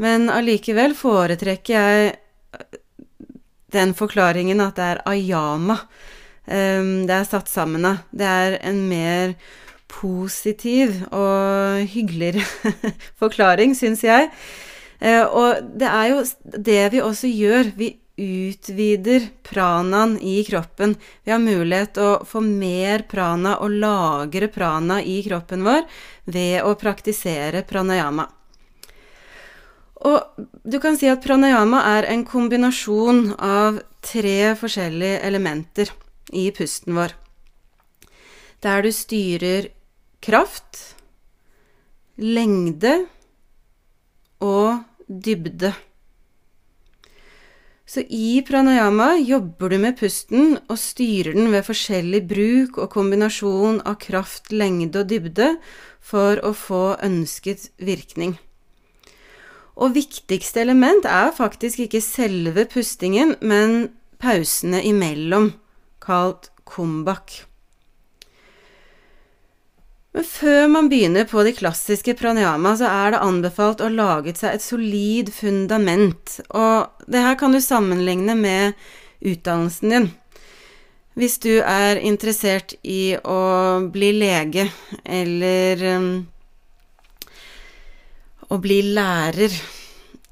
Men 0.00 0.30
allikevel 0.32 0.96
foretrekker 0.96 1.76
jeg 1.76 2.14
øh, 2.56 2.80
den 3.72 3.92
forklaringen 3.96 4.60
at 4.64 4.76
det 4.76 4.88
er 4.88 5.02
ayama 5.08 5.76
um, 6.46 7.04
det 7.06 7.14
er 7.16 7.28
satt 7.28 7.52
sammen 7.52 7.84
av. 7.88 8.02
Det 8.10 8.26
er 8.28 8.58
en 8.64 8.82
mer 8.88 9.36
positiv 9.92 11.02
og 11.12 11.84
hyggeligere 11.92 12.44
forklaring, 13.20 13.76
syns 13.76 14.04
jeg. 14.04 14.30
Uh, 15.02 15.24
og 15.26 15.74
det 15.78 15.88
er 15.88 16.12
jo 16.12 16.22
det 16.70 16.82
vi 16.94 17.02
også 17.02 17.30
gjør. 17.32 17.72
Vi 17.78 17.90
utvider 18.22 19.26
pranaen 19.42 20.18
i 20.20 20.42
kroppen. 20.44 20.94
Vi 21.24 21.32
har 21.32 21.40
mulighet 21.42 21.94
til 21.96 22.10
å 22.10 22.20
få 22.28 22.42
mer 22.44 23.06
prana 23.10 23.56
og 23.64 23.72
lagre 23.82 24.50
prana 24.52 25.00
i 25.02 25.22
kroppen 25.24 25.64
vår 25.66 25.86
ved 26.30 26.60
å 26.62 26.76
praktisere 26.78 27.64
pranayama. 27.66 28.28
Og 30.02 30.46
du 30.66 30.78
kan 30.82 30.96
si 30.98 31.08
at 31.10 31.22
pranayama 31.22 31.82
er 31.96 32.08
en 32.10 32.24
kombinasjon 32.26 33.36
av 33.38 33.80
tre 34.02 34.52
forskjellige 34.58 35.20
elementer 35.28 35.92
i 36.34 36.48
pusten 36.54 36.96
vår. 36.98 37.14
Der 38.62 38.82
du 38.82 38.90
styrer 38.94 39.70
kraft, 40.22 40.96
lengde 42.18 42.96
og 44.42 44.82
dybde. 45.20 45.72
Så 47.92 48.00
i 48.08 48.40
pranayama 48.46 49.16
jobber 49.20 49.72
du 49.72 49.80
med 49.82 49.98
pusten 49.98 50.54
og 50.70 50.78
styrer 50.80 51.34
den 51.36 51.50
ved 51.52 51.66
forskjellig 51.66 52.22
bruk 52.30 52.78
og 52.80 52.88
kombinasjon 52.94 53.82
av 53.84 53.98
kraft, 54.00 54.48
lengde 54.54 55.02
og 55.02 55.10
dybde 55.10 55.50
for 56.00 56.40
å 56.40 56.54
få 56.56 56.84
ønsket 57.04 57.68
virkning. 57.82 58.38
Og 59.76 59.96
viktigste 59.96 60.62
element 60.62 61.04
er 61.08 61.32
faktisk 61.36 61.84
ikke 61.84 62.00
selve 62.04 62.64
pustingen, 62.70 63.36
men 63.40 63.90
pausene 64.22 64.82
imellom, 64.88 65.52
kalt 66.00 66.52
kumbak. 66.68 67.42
Men 70.12 70.24
før 70.28 70.66
man 70.68 70.88
begynner 70.92 71.24
på 71.28 71.40
de 71.46 71.54
klassiske 71.56 72.14
pranayama, 72.18 72.74
så 72.76 72.88
er 72.90 73.14
det 73.14 73.22
anbefalt 73.24 73.80
å 73.80 73.88
lage 73.92 74.34
seg 74.36 74.58
et 74.58 74.64
solid 74.64 75.30
fundament, 75.32 76.40
og 76.52 77.06
det 77.08 77.22
her 77.24 77.38
kan 77.40 77.54
du 77.56 77.60
sammenligne 77.64 78.36
med 78.36 78.76
utdannelsen 79.24 79.94
din. 79.94 80.10
Hvis 81.16 81.38
du 81.44 81.60
er 81.60 82.00
interessert 82.00 82.74
i 82.88 83.14
å 83.16 83.40
bli 83.92 84.12
lege 84.16 84.66
eller 85.04 85.82
um, 85.96 86.06
å 88.48 88.60
bli 88.60 88.78
lærer, 88.96 89.52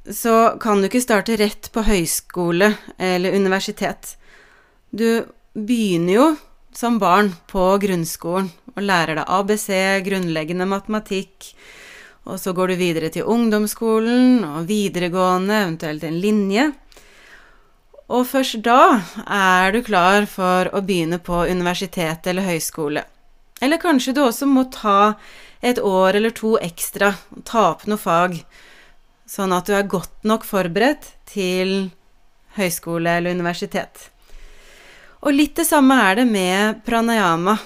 så 0.08 0.56
kan 0.60 0.80
du 0.80 0.88
ikke 0.88 1.04
starte 1.04 1.36
rett 1.40 1.68
på 1.72 1.84
høyskole 1.84 2.72
eller 2.96 3.36
universitet. 3.36 4.14
Du 4.90 5.24
begynner 5.52 6.16
jo 6.16 6.30
som 6.76 6.98
barn 7.02 7.32
på 7.50 7.64
grunnskolen 7.82 8.50
og 8.76 8.84
lærer 8.86 9.18
deg 9.18 9.30
ABC, 9.30 9.68
grunnleggende 10.06 10.66
matematikk, 10.70 11.50
og 12.28 12.38
så 12.38 12.52
går 12.54 12.72
du 12.72 12.80
videre 12.80 13.10
til 13.12 13.26
ungdomsskolen 13.28 14.44
og 14.46 14.68
videregående, 14.68 15.64
eventuelt 15.64 16.04
en 16.06 16.20
linje. 16.22 16.66
Og 18.10 18.26
først 18.26 18.60
da 18.66 19.00
er 19.26 19.72
du 19.74 19.80
klar 19.86 20.26
for 20.30 20.70
å 20.74 20.82
begynne 20.82 21.20
på 21.22 21.44
universitet 21.50 22.26
eller 22.30 22.46
høyskole. 22.46 23.04
Eller 23.60 23.80
kanskje 23.80 24.14
du 24.16 24.22
også 24.24 24.48
må 24.50 24.66
ta 24.72 25.14
et 25.62 25.78
år 25.78 26.16
eller 26.16 26.34
to 26.34 26.56
ekstra, 26.60 27.12
ta 27.44 27.70
opp 27.74 27.86
noe 27.90 28.00
fag, 28.00 28.38
sånn 29.28 29.52
at 29.54 29.68
du 29.68 29.76
er 29.76 29.90
godt 29.90 30.24
nok 30.26 30.46
forberedt 30.48 31.12
til 31.30 31.90
høyskole 32.56 33.18
eller 33.20 33.36
universitet. 33.36 34.08
Og 35.20 35.36
litt 35.36 35.58
det 35.58 35.66
samme 35.68 35.98
er 36.00 36.22
det 36.22 36.26
med 36.30 36.80
pranayama. 36.86 37.58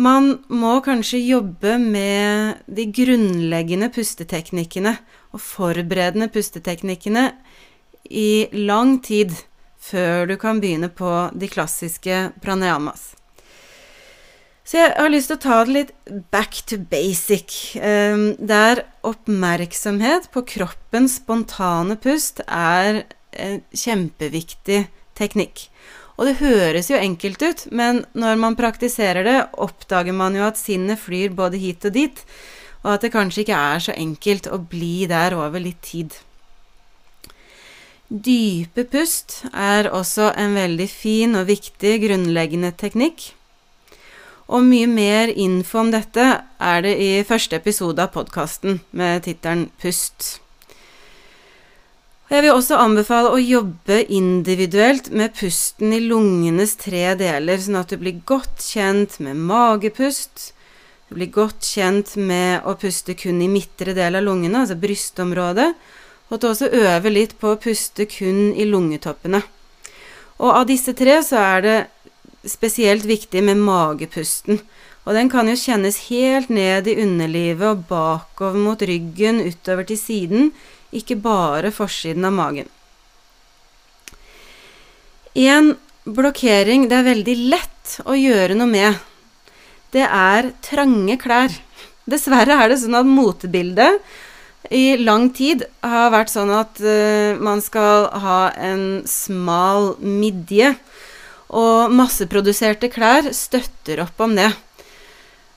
Man 0.00 0.30
må 0.52 0.78
kanskje 0.84 1.22
jobbe 1.24 1.76
med 1.80 2.64
de 2.68 2.86
grunnleggende 2.92 3.88
pusteteknikkene 3.92 4.92
og 5.32 5.40
forberedende 5.40 6.28
pusteteknikkene 6.32 7.30
i 8.08 8.48
lang 8.52 8.98
tid 9.04 9.32
før 9.86 10.26
du 10.28 10.36
kan 10.40 10.60
begynne 10.60 10.90
på 10.92 11.12
de 11.36 11.48
klassiske 11.48 12.26
pranayamas. 12.44 13.14
Så 14.66 14.80
jeg 14.80 14.94
har 14.96 15.12
lyst 15.12 15.30
til 15.30 15.38
å 15.38 15.44
ta 15.44 15.60
det 15.62 15.74
litt 15.76 15.92
back 16.34 16.58
to 16.66 16.80
basic. 16.90 17.76
Ehm, 17.78 18.32
der 18.36 18.82
oppmerksomhet 19.06 20.26
på 20.34 20.42
kroppens 20.56 21.20
spontane 21.20 21.94
pust 22.02 22.42
er 22.48 23.04
en 23.30 23.60
kjempeviktig 23.70 24.88
teknikk. 25.14 25.68
Og 26.16 26.28
det 26.28 26.38
høres 26.40 26.88
jo 26.88 26.96
enkelt 26.96 27.42
ut, 27.44 27.64
men 27.70 28.04
når 28.16 28.38
man 28.40 28.56
praktiserer 28.56 29.26
det, 29.26 29.40
oppdager 29.52 30.16
man 30.16 30.36
jo 30.36 30.46
at 30.46 30.60
sinnet 30.60 31.00
flyr 31.02 31.34
både 31.36 31.60
hit 31.60 31.84
og 31.84 31.92
dit, 31.96 32.22
og 32.84 32.94
at 32.94 33.04
det 33.04 33.12
kanskje 33.12 33.44
ikke 33.44 33.58
er 33.58 33.82
så 33.84 33.96
enkelt 33.96 34.48
å 34.48 34.60
bli 34.62 35.08
der 35.10 35.36
over 35.36 35.60
litt 35.60 35.82
tid. 35.84 36.16
Dype 38.06 38.84
pust 38.86 39.40
er 39.50 39.90
også 39.90 40.30
en 40.38 40.54
veldig 40.54 40.86
fin 40.88 41.34
og 41.34 41.48
viktig 41.50 41.96
grunnleggende 42.04 42.70
teknikk. 42.78 43.32
Og 44.46 44.62
mye 44.62 44.86
mer 44.86 45.32
info 45.34 45.82
om 45.82 45.90
dette 45.90 46.26
er 46.62 46.82
det 46.86 46.94
i 47.02 47.10
første 47.26 47.58
episode 47.58 47.98
av 47.98 48.14
podkasten 48.14 48.78
med 48.94 49.26
tittelen 49.26 49.66
Pust. 49.82 50.45
Jeg 52.26 52.42
vil 52.42 52.56
også 52.56 52.74
anbefale 52.82 53.30
å 53.30 53.38
jobbe 53.38 54.00
individuelt 54.10 55.12
med 55.14 55.30
pusten 55.38 55.92
i 55.94 56.00
lungenes 56.02 56.72
tre 56.80 57.12
deler, 57.14 57.60
sånn 57.62 57.78
at 57.78 57.92
du 57.92 58.00
blir 58.00 58.18
godt 58.26 58.64
kjent 58.66 59.20
med 59.22 59.38
magepust, 59.46 60.48
du 61.06 61.14
blir 61.14 61.30
godt 61.30 61.62
kjent 61.62 62.16
med 62.18 62.66
å 62.66 62.74
puste 62.80 63.14
kun 63.14 63.38
i 63.44 63.46
midtre 63.46 63.94
del 63.94 64.18
av 64.18 64.26
lungene, 64.26 64.64
altså 64.64 64.74
brystområdet, 64.74 65.68
og 66.26 66.40
til 66.42 66.50
også 66.50 66.72
øve 66.74 67.14
litt 67.14 67.36
på 67.38 67.52
å 67.54 67.60
puste 67.62 68.08
kun 68.10 68.50
i 68.58 68.66
lungetoppene. 68.66 69.44
Og 70.42 70.50
av 70.50 70.66
disse 70.66 70.96
tre 70.98 71.20
så 71.22 71.38
er 71.38 71.62
det 71.62 71.78
spesielt 72.50 73.06
viktig 73.06 73.38
med 73.46 73.62
magepusten. 73.62 74.58
Og 75.06 75.14
den 75.14 75.30
kan 75.30 75.46
jo 75.46 75.54
kjennes 75.54 76.08
helt 76.08 76.50
ned 76.50 76.90
i 76.90 76.98
underlivet 77.04 77.68
og 77.70 77.86
bakover 77.86 78.58
mot 78.58 78.82
ryggen, 78.82 79.38
utover 79.46 79.86
til 79.86 80.00
siden, 80.00 80.50
ikke 80.94 81.18
bare 81.20 81.72
forsiden 81.74 82.26
av 82.28 82.36
magen. 82.36 82.70
En 85.36 85.74
blokkering 86.06 86.86
det 86.88 87.00
er 87.00 87.10
veldig 87.10 87.36
lett 87.50 87.96
å 88.06 88.14
gjøre 88.16 88.56
noe 88.56 88.70
med, 88.70 89.02
det 89.94 90.06
er 90.06 90.52
trange 90.64 91.16
klær. 91.20 91.52
Dessverre 92.06 92.56
er 92.62 92.70
det 92.70 92.80
sånn 92.82 92.96
at 92.98 93.08
motebildet 93.08 94.02
i 94.70 94.96
lang 94.98 95.28
tid 95.34 95.64
har 95.84 96.10
vært 96.14 96.32
sånn 96.32 96.50
at 96.54 96.80
uh, 96.82 97.38
man 97.38 97.62
skal 97.62 98.08
ha 98.22 98.40
en 98.58 99.02
smal 99.08 99.94
midje. 100.02 100.74
Og 101.56 101.92
masseproduserte 101.94 102.90
klær 102.90 103.30
støtter 103.34 104.02
opp 104.02 104.18
om 104.24 104.34
det. 104.34 104.48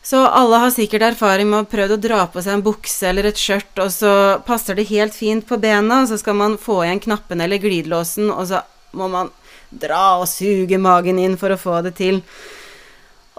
Så 0.02 0.22
alle 0.26 0.62
har 0.64 0.72
sikkert 0.72 1.04
erfaring 1.10 1.50
med 1.50 1.66
å 1.66 1.70
prøve 1.70 1.98
å 1.98 2.02
dra 2.02 2.22
på 2.32 2.42
seg 2.42 2.56
en 2.56 2.64
bukse 2.66 3.10
eller 3.10 3.28
et 3.30 3.40
skjørt, 3.40 3.74
og 3.84 3.92
så 3.92 4.14
passer 4.48 4.78
det 4.80 4.88
helt 4.94 5.16
fint 5.16 5.46
på 5.46 5.60
bena, 5.60 6.04
og 6.04 6.12
så 6.12 6.20
skal 6.22 6.38
man 6.40 6.56
få 6.62 6.82
igjen 6.86 7.04
knappene 7.04 7.46
eller 7.46 7.60
glidelåsen, 7.62 8.32
og 8.32 8.48
så 8.50 8.64
må 8.96 9.10
man 9.12 9.34
dra 9.70 10.22
og 10.22 10.30
suge 10.32 10.80
magen 10.82 11.20
inn 11.22 11.36
for 11.38 11.54
å 11.54 11.60
få 11.60 11.82
det 11.86 11.98
til. 12.00 12.24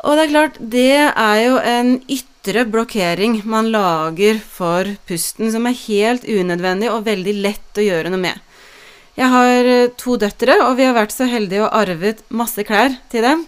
Og 0.05 0.17
det 0.17 0.27
er 0.27 0.33
klart, 0.33 0.61
det 0.61 0.93
er 1.09 1.41
jo 1.43 1.57
en 1.59 1.97
ytre 2.09 2.65
blokkering 2.69 3.41
man 3.49 3.73
lager 3.73 4.39
for 4.41 4.95
pusten, 5.09 5.51
som 5.53 5.67
er 5.69 5.81
helt 5.87 6.25
unødvendig 6.29 6.93
og 6.93 7.05
veldig 7.09 7.35
lett 7.41 7.81
å 7.81 7.85
gjøre 7.85 8.13
noe 8.13 8.23
med. 8.29 8.47
Jeg 9.19 9.29
har 9.33 9.67
eh, 9.69 9.91
to 10.01 10.17
døtre, 10.21 10.55
og 10.65 10.79
vi 10.79 10.87
har 10.87 10.97
vært 10.97 11.13
så 11.13 11.27
heldige 11.29 11.67
å 11.67 11.73
arvet 11.83 12.23
masse 12.33 12.65
klær 12.65 12.95
til 13.13 13.27
dem. 13.27 13.45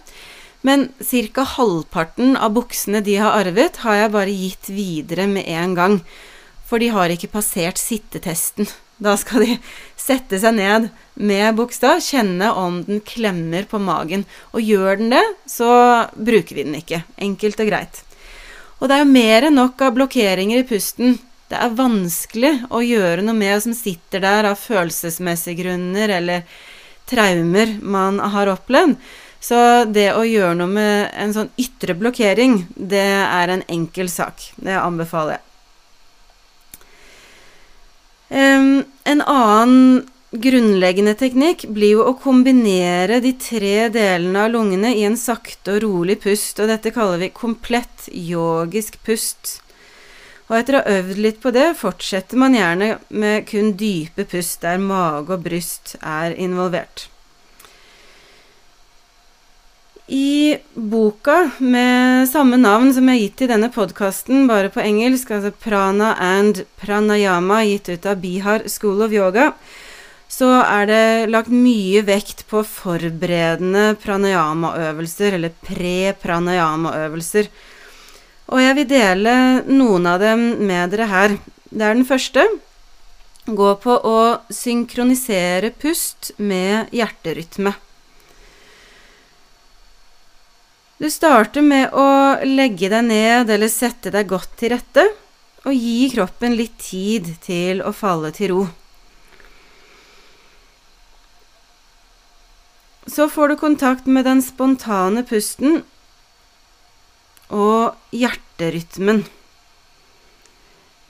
Men 0.63 0.87
ca. 0.99 1.43
halvparten 1.43 2.37
av 2.39 2.53
buksene 2.55 3.01
de 3.03 3.17
har 3.19 3.35
arvet, 3.35 3.81
har 3.83 3.97
jeg 3.99 4.13
bare 4.13 4.35
gitt 4.35 4.69
videre 4.71 5.27
med 5.27 5.43
en 5.51 5.75
gang. 5.75 5.97
For 6.63 6.79
de 6.79 6.87
har 6.93 7.11
ikke 7.11 7.33
passert 7.33 7.81
sittetesten. 7.81 8.69
Da 9.03 9.17
skal 9.19 9.43
de 9.43 9.57
sette 9.99 10.39
seg 10.39 10.55
ned 10.55 10.87
med 11.19 11.57
buksa, 11.57 11.97
kjenne 11.99 12.53
om 12.55 12.79
den 12.87 13.01
klemmer 13.03 13.67
på 13.67 13.81
magen. 13.83 14.23
Og 14.55 14.63
gjør 14.63 15.01
den 15.01 15.11
det, 15.11 15.23
så 15.51 15.69
bruker 16.15 16.55
vi 16.55 16.65
den 16.69 16.79
ikke. 16.79 17.03
Enkelt 17.27 17.59
og 17.59 17.67
greit. 17.67 17.99
Og 18.79 18.87
det 18.87 18.95
er 18.95 19.03
jo 19.03 19.11
mer 19.11 19.49
enn 19.49 19.59
nok 19.59 19.83
av 19.83 19.97
blokkeringer 19.97 20.63
i 20.63 20.67
pusten. 20.67 21.17
Det 21.51 21.59
er 21.59 21.75
vanskelig 21.75 22.53
å 22.71 22.79
gjøre 22.83 23.25
noe 23.25 23.35
med 23.37 23.59
som 23.65 23.75
sitter 23.75 24.23
der 24.23 24.47
av 24.49 24.61
følelsesmessige 24.63 25.59
grunner 25.59 26.15
eller 26.21 26.47
traumer 27.09 27.75
man 27.83 28.23
har 28.33 28.51
opplevd. 28.55 28.95
Så 29.43 29.57
det 29.91 30.13
å 30.15 30.23
gjøre 30.23 30.55
noe 30.55 30.71
med 30.71 31.09
en 31.19 31.33
sånn 31.35 31.49
ytre 31.59 31.97
blokkering, 31.99 32.61
det 32.75 33.03
er 33.03 33.51
en 33.51 33.65
enkel 33.67 34.07
sak. 34.11 34.53
Det 34.55 34.77
anbefaler 34.79 35.35
jeg. 35.35 35.49
En 38.33 39.21
annen 39.21 40.05
grunnleggende 40.33 41.13
teknikk 41.19 41.67
blir 41.75 41.99
jo 41.99 42.05
å 42.07 42.15
kombinere 42.17 43.19
de 43.21 43.33
tre 43.37 43.89
delene 43.93 44.47
av 44.47 44.53
lungene 44.55 44.93
i 44.95 45.03
en 45.05 45.19
sakte 45.19 45.75
og 45.75 45.83
rolig 45.83 46.17
pust, 46.23 46.57
og 46.63 46.71
dette 46.71 46.93
kaller 46.95 47.21
vi 47.21 47.33
komplett 47.35 48.07
yogisk 48.09 48.97
pust. 49.05 49.59
Og 50.49 50.57
etter 50.57 50.79
å 50.79 50.81
ha 50.81 50.97
øvd 50.97 51.19
litt 51.21 51.39
på 51.43 51.53
det, 51.53 51.73
fortsetter 51.77 52.39
man 52.39 52.57
gjerne 52.57 52.95
med 53.13 53.45
kun 53.49 53.75
dype 53.77 54.25
pust 54.29 54.63
der 54.65 54.81
mage 54.81 55.35
og 55.35 55.45
bryst 55.45 55.97
er 55.99 56.33
involvert. 56.33 57.09
I 60.07 60.57
boka 60.73 61.51
med 61.63 62.27
samme 62.29 62.57
navn 62.57 62.89
som 62.93 63.07
jeg 63.07 63.15
har 63.15 63.21
gitt 63.21 63.37
til 63.39 63.51
denne 63.53 63.69
podkasten, 63.71 64.47
bare 64.49 64.67
på 64.67 64.83
engelsk, 64.83 65.29
altså 65.31 65.53
Prana 65.55 66.09
and 66.19 66.65
Pranayama, 66.81 67.61
gitt 67.63 67.87
ut 67.87 68.07
av 68.11 68.19
Bihar 68.19 68.65
School 68.67 69.05
of 69.05 69.15
Yoga, 69.15 69.53
så 70.27 70.49
er 70.59 70.89
det 70.89 71.29
lagt 71.31 71.53
mye 71.53 72.01
vekt 72.03 72.43
på 72.51 72.65
forberedende 72.67 73.93
pranayama-øvelser, 74.03 75.37
eller 75.37 75.55
pre-pranayama-øvelser. 75.63 77.47
Og 78.51 78.59
jeg 78.59 78.77
vil 78.81 78.89
dele 78.89 79.37
noen 79.71 80.09
av 80.09 80.19
dem 80.19 80.45
med 80.67 80.91
dere 80.91 81.07
her. 81.07 81.37
Det 81.71 81.85
er 81.85 81.95
den 81.95 82.09
første. 82.09 82.43
Gå 83.47 83.71
på 83.79 83.95
å 84.03 84.19
synkronisere 84.51 85.71
pust 85.79 86.33
med 86.43 86.91
hjerterytme. 86.91 87.77
Du 91.03 91.09
starter 91.11 91.59
med 91.59 91.91
å 91.99 92.07
legge 92.47 92.87
deg 92.87 93.03
ned 93.03 93.49
eller 93.51 93.67
sette 93.67 94.07
deg 94.13 94.29
godt 94.29 94.53
til 94.55 94.69
rette, 94.71 95.03
og 95.67 95.75
gi 95.75 96.05
kroppen 96.13 96.53
litt 96.55 96.77
tid 96.79 97.25
til 97.43 97.81
å 97.83 97.91
falle 97.91 98.29
til 98.31 98.53
ro. 98.53 98.61
Så 103.11 103.27
får 103.27 103.51
du 103.51 103.55
kontakt 103.59 104.07
med 104.07 104.23
den 104.29 104.39
spontane 104.45 105.25
pusten 105.27 105.81
og 107.51 108.15
hjerterytmen. 108.15 109.25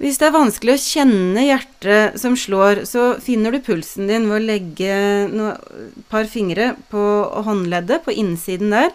Hvis 0.02 0.18
det 0.18 0.26
er 0.32 0.34
vanskelig 0.34 0.74
å 0.74 0.82
kjenne 0.88 1.44
hjertet 1.46 2.18
som 2.24 2.34
slår, 2.34 2.82
så 2.90 3.12
finner 3.22 3.54
du 3.54 3.62
pulsen 3.62 4.10
din 4.10 4.26
ved 4.26 4.40
å 4.40 4.48
legge 4.48 4.98
et 5.30 6.02
par 6.10 6.26
fingre 6.34 6.72
på 6.90 7.06
håndleddet, 7.46 8.02
på 8.02 8.18
innsiden 8.18 8.74
der, 8.74 8.90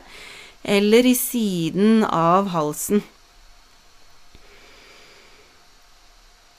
eller 0.63 1.07
i 1.07 1.15
siden 1.19 2.05
av 2.05 2.51
halsen. 2.55 3.03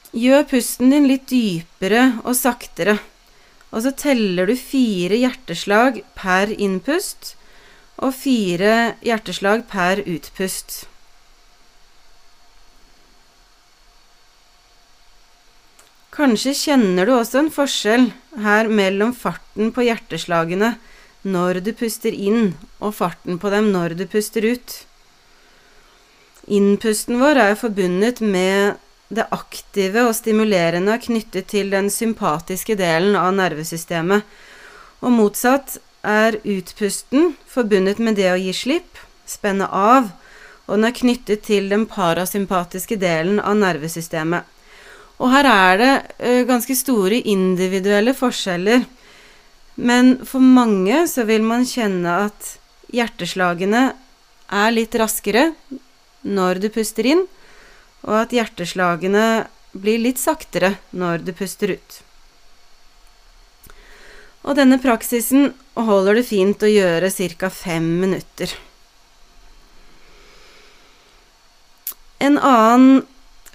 Gjør 0.10 0.46
pusten 0.50 0.90
din 0.90 1.06
litt 1.10 1.28
dypere 1.30 2.20
og 2.24 2.34
saktere. 2.38 2.98
Og 3.70 3.84
så 3.86 3.92
teller 3.94 4.50
du 4.50 4.56
fire 4.58 5.20
hjerteslag 5.20 6.02
per 6.18 6.50
innpust 6.50 7.36
og 8.02 8.16
fire 8.18 8.96
hjerteslag 9.06 9.68
per 9.70 10.02
utpust. 10.08 10.88
Kanskje 16.20 16.56
kjenner 16.58 17.06
du 17.08 17.14
også 17.16 17.44
en 17.44 17.54
forskjell 17.54 18.10
her 18.44 18.68
mellom 18.68 19.14
farten 19.16 19.70
på 19.76 19.86
hjerteslagene 19.86 20.74
når 21.28 21.60
du 21.66 21.74
puster 21.76 22.16
inn, 22.16 22.54
og 22.80 22.96
farten 22.96 23.40
på 23.40 23.52
dem 23.52 23.72
når 23.74 23.98
du 24.00 24.06
puster 24.08 24.46
ut. 24.46 24.76
Innpusten 26.50 27.20
vår 27.22 27.42
er 27.44 27.60
forbundet 27.60 28.22
med 28.22 28.80
det 29.10 29.26
aktive 29.34 30.06
og 30.06 30.16
stimulerende 30.18 30.94
er 30.94 31.02
knyttet 31.02 31.50
til 31.50 31.72
den 31.74 31.90
sympatiske 31.94 32.78
delen 32.78 33.18
av 33.18 33.34
nervesystemet, 33.38 34.26
og 35.02 35.16
motsatt 35.16 35.80
er 36.06 36.38
utpusten 36.48 37.34
forbundet 37.50 38.00
med 38.00 38.20
det 38.20 38.30
å 38.32 38.40
gi 38.40 38.54
slipp, 38.56 39.02
spenne 39.28 39.68
av, 39.68 40.12
og 40.70 40.78
den 40.78 40.88
er 40.88 40.96
knyttet 40.96 41.44
til 41.48 41.70
den 41.72 41.88
parasympatiske 41.90 43.00
delen 43.02 43.42
av 43.42 43.58
nervesystemet. 43.58 44.46
Og 45.20 45.34
her 45.34 45.50
er 45.50 45.80
det 45.82 45.94
uh, 46.22 46.44
ganske 46.48 46.76
store 46.78 47.20
individuelle 47.28 48.14
forskjeller, 48.16 48.86
men 49.80 50.18
for 50.28 50.44
mange 50.44 51.06
så 51.08 51.24
vil 51.30 51.46
man 51.48 51.64
kjenne 51.68 52.16
at 52.26 52.56
hjerteslagene 52.92 53.84
er 54.50 54.74
litt 54.74 54.98
raskere 55.00 55.54
når 56.28 56.60
du 56.60 56.68
puster 56.74 57.08
inn, 57.08 57.24
og 58.04 58.16
at 58.26 58.36
hjerteslagene 58.36 59.26
blir 59.72 60.02
litt 60.04 60.20
saktere 60.20 60.76
når 60.92 61.24
du 61.24 61.32
puster 61.38 61.76
ut. 61.78 62.00
Og 64.44 64.56
denne 64.58 64.80
praksisen 64.82 65.54
holder 65.80 66.20
det 66.20 66.28
fint 66.28 66.64
å 66.64 66.72
gjøre 66.72 67.12
ca. 67.38 67.50
fem 67.50 67.88
minutter. 68.02 68.52
En 72.20 72.36
annen 72.38 73.06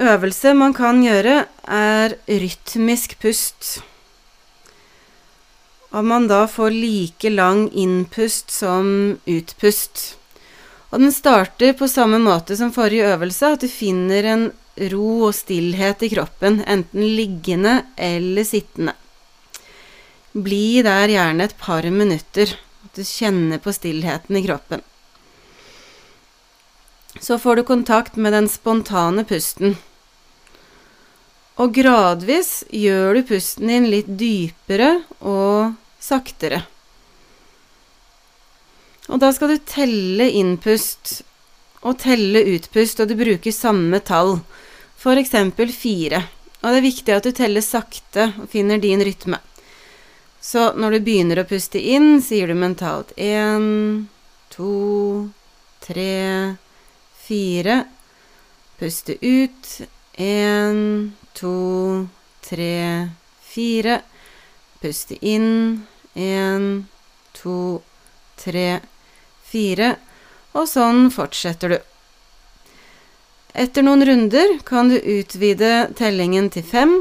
øvelse 0.01 0.55
man 0.57 0.73
kan 0.73 1.03
gjøre, 1.05 1.45
er 1.69 2.17
rytmisk 2.29 3.19
pust. 3.21 3.83
Og 5.95 6.03
man 6.05 6.27
da 6.27 6.43
får 6.51 6.75
like 6.75 7.31
lang 7.31 7.69
innpust 7.71 8.51
som 8.51 8.89
utpust. 9.31 10.17
Og 10.91 11.03
den 11.03 11.13
starter 11.15 11.75
på 11.79 11.87
samme 11.91 12.19
måte 12.23 12.57
som 12.59 12.73
forrige 12.75 13.13
øvelse, 13.15 13.53
at 13.55 13.63
du 13.63 13.71
finner 13.71 14.27
en 14.31 14.45
ro 14.91 15.29
og 15.29 15.35
stillhet 15.39 16.03
i 16.03 16.11
kroppen, 16.11 16.61
enten 16.67 17.07
liggende 17.15 17.77
eller 17.95 18.47
sittende. 18.47 18.97
Bli 20.35 20.83
der 20.83 21.13
gjerne 21.15 21.47
et 21.47 21.55
par 21.59 21.87
minutter, 21.95 22.57
at 22.87 22.99
du 22.99 23.07
kjenner 23.07 23.63
på 23.63 23.75
stillheten 23.75 24.39
i 24.39 24.43
kroppen. 24.47 24.83
Så 27.23 27.39
får 27.39 27.57
du 27.57 27.63
kontakt 27.63 28.17
med 28.19 28.35
den 28.35 28.51
spontane 28.51 29.23
pusten. 29.27 29.77
Og 31.63 31.71
gradvis 31.75 32.65
gjør 32.75 33.15
du 33.15 33.23
pusten 33.29 33.71
din 33.71 33.87
litt 33.87 34.11
dypere 34.19 34.97
og 35.23 35.75
saktere. 36.05 36.63
Og 39.13 39.21
da 39.21 39.31
skal 39.37 39.53
du 39.53 39.65
telle 39.69 40.29
innpust 40.33 41.21
og 41.85 41.99
telle 42.01 42.41
utpust, 42.55 43.01
og 43.01 43.11
du 43.11 43.17
bruker 43.19 43.53
samme 43.53 44.01
tall, 44.05 44.39
eksempel 45.05 45.69
fire. 45.69 46.23
Og 46.63 46.73
det 46.73 46.79
er 46.79 46.87
viktig 46.87 47.13
at 47.13 47.27
du 47.27 47.35
teller 47.37 47.61
sakte 47.61 48.31
og 48.41 48.49
finner 48.49 48.81
din 48.81 49.03
rytme. 49.05 49.37
Så 50.41 50.71
når 50.81 50.97
du 50.97 51.05
begynner 51.05 51.43
å 51.43 51.49
puste 51.49 51.81
inn, 51.81 52.23
sier 52.25 52.49
du 52.49 52.57
mentalt 52.57 53.13
én, 53.21 54.07
to, 54.53 55.29
tre, 55.85 56.57
fire. 57.27 57.83
Puste 58.81 59.19
ut 59.21 59.71
én, 60.21 60.81
to, 61.37 61.57
tre, 62.45 63.09
fire. 63.45 64.01
Puste 64.81 65.21
inn 65.21 65.85
én, 66.15 66.87
to, 67.37 67.83
tre, 68.41 68.81
fire 69.45 69.95
og 70.55 70.69
sånn 70.71 71.11
fortsetter 71.15 71.75
du. 71.75 71.79
Etter 73.55 73.87
noen 73.87 74.03
runder 74.07 74.57
kan 74.67 74.91
du 74.91 74.97
utvide 74.99 75.91
tellingen 75.99 76.49
til 76.51 76.67
fem. 76.67 76.95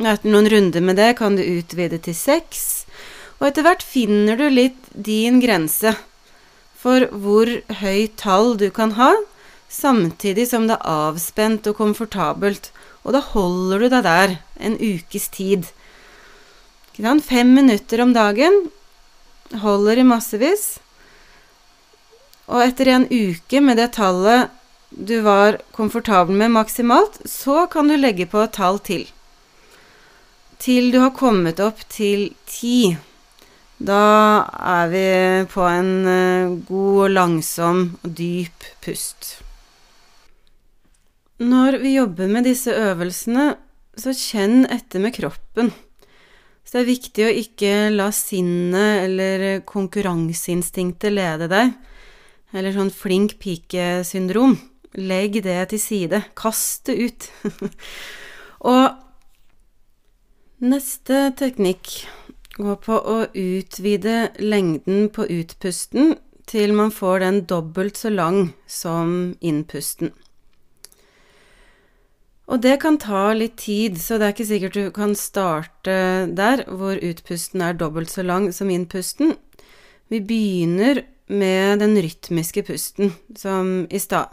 Etter 0.00 0.30
noen 0.32 0.48
runder 0.48 0.84
med 0.84 0.96
det 1.00 1.12
kan 1.20 1.36
du 1.36 1.44
utvide 1.44 2.00
til 2.04 2.16
seks, 2.16 2.84
og 3.40 3.50
etter 3.50 3.66
hvert 3.66 3.84
finner 3.84 4.40
du 4.40 4.48
litt 4.48 4.88
din 4.92 5.40
grense 5.42 5.94
for 6.84 7.06
hvor 7.08 7.48
høyt 7.80 8.16
tall 8.20 8.58
du 8.60 8.66
kan 8.74 8.92
ha, 8.98 9.12
samtidig 9.72 10.44
som 10.50 10.66
det 10.68 10.76
er 10.76 10.90
avspent 11.08 11.68
og 11.70 11.78
komfortabelt, 11.78 12.68
og 13.04 13.16
da 13.16 13.22
holder 13.32 13.84
du 13.84 13.88
deg 13.94 14.04
der 14.04 14.34
en 14.60 14.76
ukes 14.76 15.30
tid. 15.32 15.70
Fem 16.94 17.54
minutter 17.54 18.00
om 18.00 18.12
dagen 18.12 18.70
holder 19.50 19.98
i 19.98 20.04
massevis. 20.06 20.78
Og 22.46 22.62
etter 22.62 22.90
en 22.92 23.06
uke 23.10 23.60
med 23.60 23.80
det 23.80 23.88
tallet 23.96 24.52
du 24.94 25.16
var 25.24 25.58
komfortabel 25.74 26.36
med 26.38 26.52
maksimalt, 26.54 27.18
så 27.26 27.66
kan 27.66 27.88
du 27.88 27.96
legge 27.96 28.28
på 28.30 28.44
et 28.44 28.54
tall 28.54 28.78
til. 28.78 29.08
Til 30.62 30.92
du 30.94 31.00
har 31.02 31.10
kommet 31.18 31.58
opp 31.58 31.82
til 31.90 32.28
ti. 32.46 32.94
Da 33.82 34.46
er 34.54 34.92
vi 34.92 35.08
på 35.50 35.64
en 35.66 35.90
eh, 36.06 36.52
god 36.68 37.00
og 37.08 37.10
langsom 37.10 37.80
og 38.04 38.14
dyp 38.14 38.68
pust. 38.86 39.40
Når 41.42 41.80
vi 41.82 41.96
jobber 41.96 42.30
med 42.30 42.46
disse 42.46 42.70
øvelsene, 42.70 43.56
så 43.98 44.14
kjenn 44.14 44.62
etter 44.70 45.02
med 45.02 45.16
kroppen. 45.18 45.74
Så 46.74 46.80
det 46.80 46.88
er 46.88 46.90
viktig 46.90 47.22
å 47.22 47.34
ikke 47.38 47.72
la 47.94 48.08
sinnet 48.10 49.04
eller 49.04 49.60
konkurranseinstinktet 49.62 51.12
lede 51.14 51.46
deg 51.46 51.70
eller 52.50 52.74
sånn 52.74 52.90
flink 52.90 53.36
pike-syndrom. 53.38 54.56
Legg 54.98 55.38
det 55.46 55.54
til 55.70 55.78
side. 55.78 56.18
Kast 56.34 56.90
det 56.90 56.96
ut. 56.98 57.28
og 58.74 58.98
neste 60.66 61.28
teknikk 61.38 61.94
går 62.58 62.82
på 62.82 62.98
å 62.98 63.16
utvide 63.30 64.32
lengden 64.42 65.12
på 65.14 65.30
utpusten 65.30 66.16
til 66.50 66.74
man 66.74 66.90
får 66.90 67.22
den 67.22 67.42
dobbelt 67.54 68.02
så 68.02 68.10
lang 68.10 68.48
som 68.66 69.36
innpusten. 69.38 70.10
Og 72.44 72.60
det 72.60 72.76
kan 72.82 72.98
ta 73.00 73.32
litt 73.32 73.56
tid, 73.62 73.96
så 74.00 74.18
det 74.18 74.26
er 74.26 74.34
ikke 74.34 74.48
sikkert 74.50 74.76
du 74.76 74.90
kan 74.94 75.14
starte 75.16 75.96
der 76.36 76.64
hvor 76.68 77.00
utpusten 77.00 77.64
er 77.64 77.76
dobbelt 77.80 78.12
så 78.12 78.24
lang 78.26 78.50
som 78.52 78.72
innpusten. 78.72 79.32
Vi 80.12 80.20
begynner 80.20 81.02
med 81.32 81.80
den 81.80 81.96
rytmiske 81.96 82.62
pusten, 82.66 83.14
som 83.36 83.86
i 83.88 84.00
stad. 84.02 84.28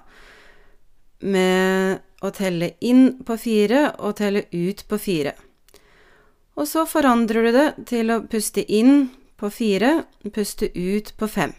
Med 1.24 2.02
å 2.22 2.34
telle 2.36 2.74
inn 2.84 3.22
på 3.26 3.38
fire 3.40 3.88
og 4.00 4.18
telle 4.20 4.44
ut 4.52 4.84
på 4.90 5.00
fire. 5.00 5.34
Og 6.60 6.68
så 6.68 6.84
forandrer 6.86 7.48
du 7.48 7.52
det 7.56 7.68
til 7.90 8.12
å 8.12 8.22
puste 8.28 8.66
inn 8.68 9.08
på 9.40 9.50
fire, 9.50 10.04
puste 10.36 10.68
ut 10.76 11.14
på 11.18 11.32
fem. 11.32 11.56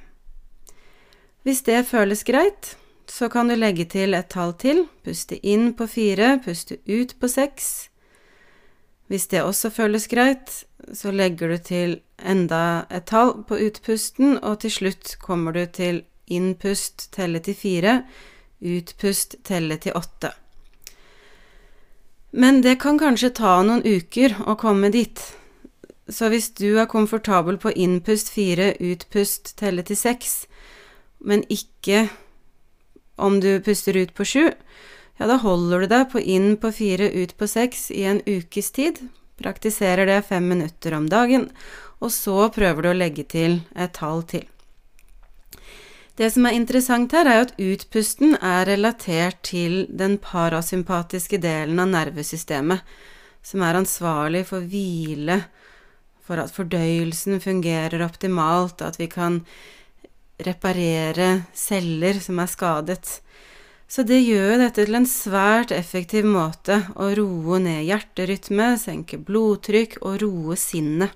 Hvis 1.43 1.65
det 1.67 1.81
føles 1.89 2.23
greit, 2.29 2.77
så 3.09 3.29
kan 3.29 3.49
du 3.49 3.57
legge 3.57 3.85
til 3.91 4.15
et 4.15 4.31
tall 4.33 4.55
til, 4.59 4.87
puste 5.05 5.39
inn 5.47 5.73
på 5.75 5.87
fire, 5.87 6.37
puste 6.45 6.79
ut 6.87 7.15
på 7.21 7.29
seks. 7.29 7.89
Hvis 9.13 9.27
det 9.29 9.43
også 9.43 9.71
føles 9.71 10.07
greit, 10.09 10.65
så 10.93 11.11
legger 11.13 11.49
du 11.49 11.59
til 11.59 12.01
enda 12.19 12.87
et 12.91 13.07
tall 13.11 13.43
på 13.49 13.59
utpusten, 13.61 14.39
og 14.39 14.61
til 14.65 14.73
slutt 14.73 15.17
kommer 15.21 15.53
du 15.53 15.67
til 15.67 16.05
innpust, 16.33 17.11
telle 17.13 17.43
til 17.45 17.55
fire, 17.55 17.99
utpust, 18.63 19.37
telle 19.45 19.77
til 19.77 19.93
åtte. 19.99 20.33
Men 22.33 22.63
det 22.63 22.79
kan 22.81 22.99
kanskje 22.99 23.35
ta 23.37 23.59
noen 23.67 23.85
uker 23.85 24.39
å 24.49 24.57
komme 24.57 24.89
dit. 24.95 25.21
Så 26.09 26.31
hvis 26.33 26.49
du 26.57 26.79
er 26.81 26.89
komfortabel 26.89 27.59
på 27.61 27.75
innpust 27.77 28.33
fire, 28.33 28.73
utpust, 28.81 29.57
telle 29.61 29.85
til 29.85 29.99
seks, 29.99 30.47
men 31.21 31.45
ikke 31.53 32.09
om 33.23 33.39
du 33.41 33.61
puster 33.65 33.97
ut 33.97 34.15
på 34.19 34.27
sju, 34.27 34.45
ja, 35.19 35.29
da 35.29 35.39
holder 35.39 35.85
du 35.85 35.91
deg 35.93 36.09
på 36.13 36.21
inn 36.21 36.57
på 36.59 36.73
fire, 36.75 37.07
ut 37.15 37.37
på 37.39 37.47
seks 37.51 37.91
i 37.95 38.05
en 38.11 38.23
ukes 38.27 38.73
tid, 38.75 38.99
praktiserer 39.43 40.09
det 40.09 40.23
fem 40.29 40.49
minutter 40.49 40.97
om 40.97 41.07
dagen, 41.11 41.49
og 42.03 42.11
så 42.11 42.49
prøver 42.55 42.83
du 42.83 42.91
å 42.91 42.99
legge 42.99 43.25
til 43.31 43.61
et 43.79 43.95
tall 43.99 44.25
til. 44.27 44.49
Det 46.19 46.29
som 46.35 46.45
er 46.47 46.57
interessant 46.59 47.15
her, 47.17 47.29
er 47.29 47.47
at 47.47 47.55
utpusten 47.57 48.35
er 48.37 48.67
relatert 48.69 49.41
til 49.49 49.87
den 49.89 50.19
parasympatiske 50.21 51.41
delen 51.41 51.81
av 51.81 51.89
nervesystemet, 51.95 52.83
som 53.43 53.63
er 53.65 53.79
ansvarlig 53.79 54.45
for 54.51 54.67
hvile, 54.69 55.41
for 56.23 56.39
at 56.39 56.53
fordøyelsen 56.55 57.41
fungerer 57.43 58.05
optimalt, 58.05 58.85
at 58.85 59.01
vi 59.01 59.09
kan 59.11 59.41
reparere 60.47 61.45
celler 61.55 62.21
som 62.23 62.41
er 62.43 62.51
skadet. 62.51 63.07
Så 63.93 64.05
det 64.09 64.23
gjør 64.25 64.57
dette 64.63 64.87
til 64.87 64.97
en 64.97 65.09
svært 65.09 65.73
effektiv 65.77 66.25
måte 66.25 66.79
å 66.97 67.11
roe 67.17 67.59
ned 67.61 67.83
hjerterytme, 67.85 68.71
senke 68.81 69.19
blodtrykk 69.21 69.99
og 70.01 70.23
roe 70.23 70.57
sinnet. 70.57 71.13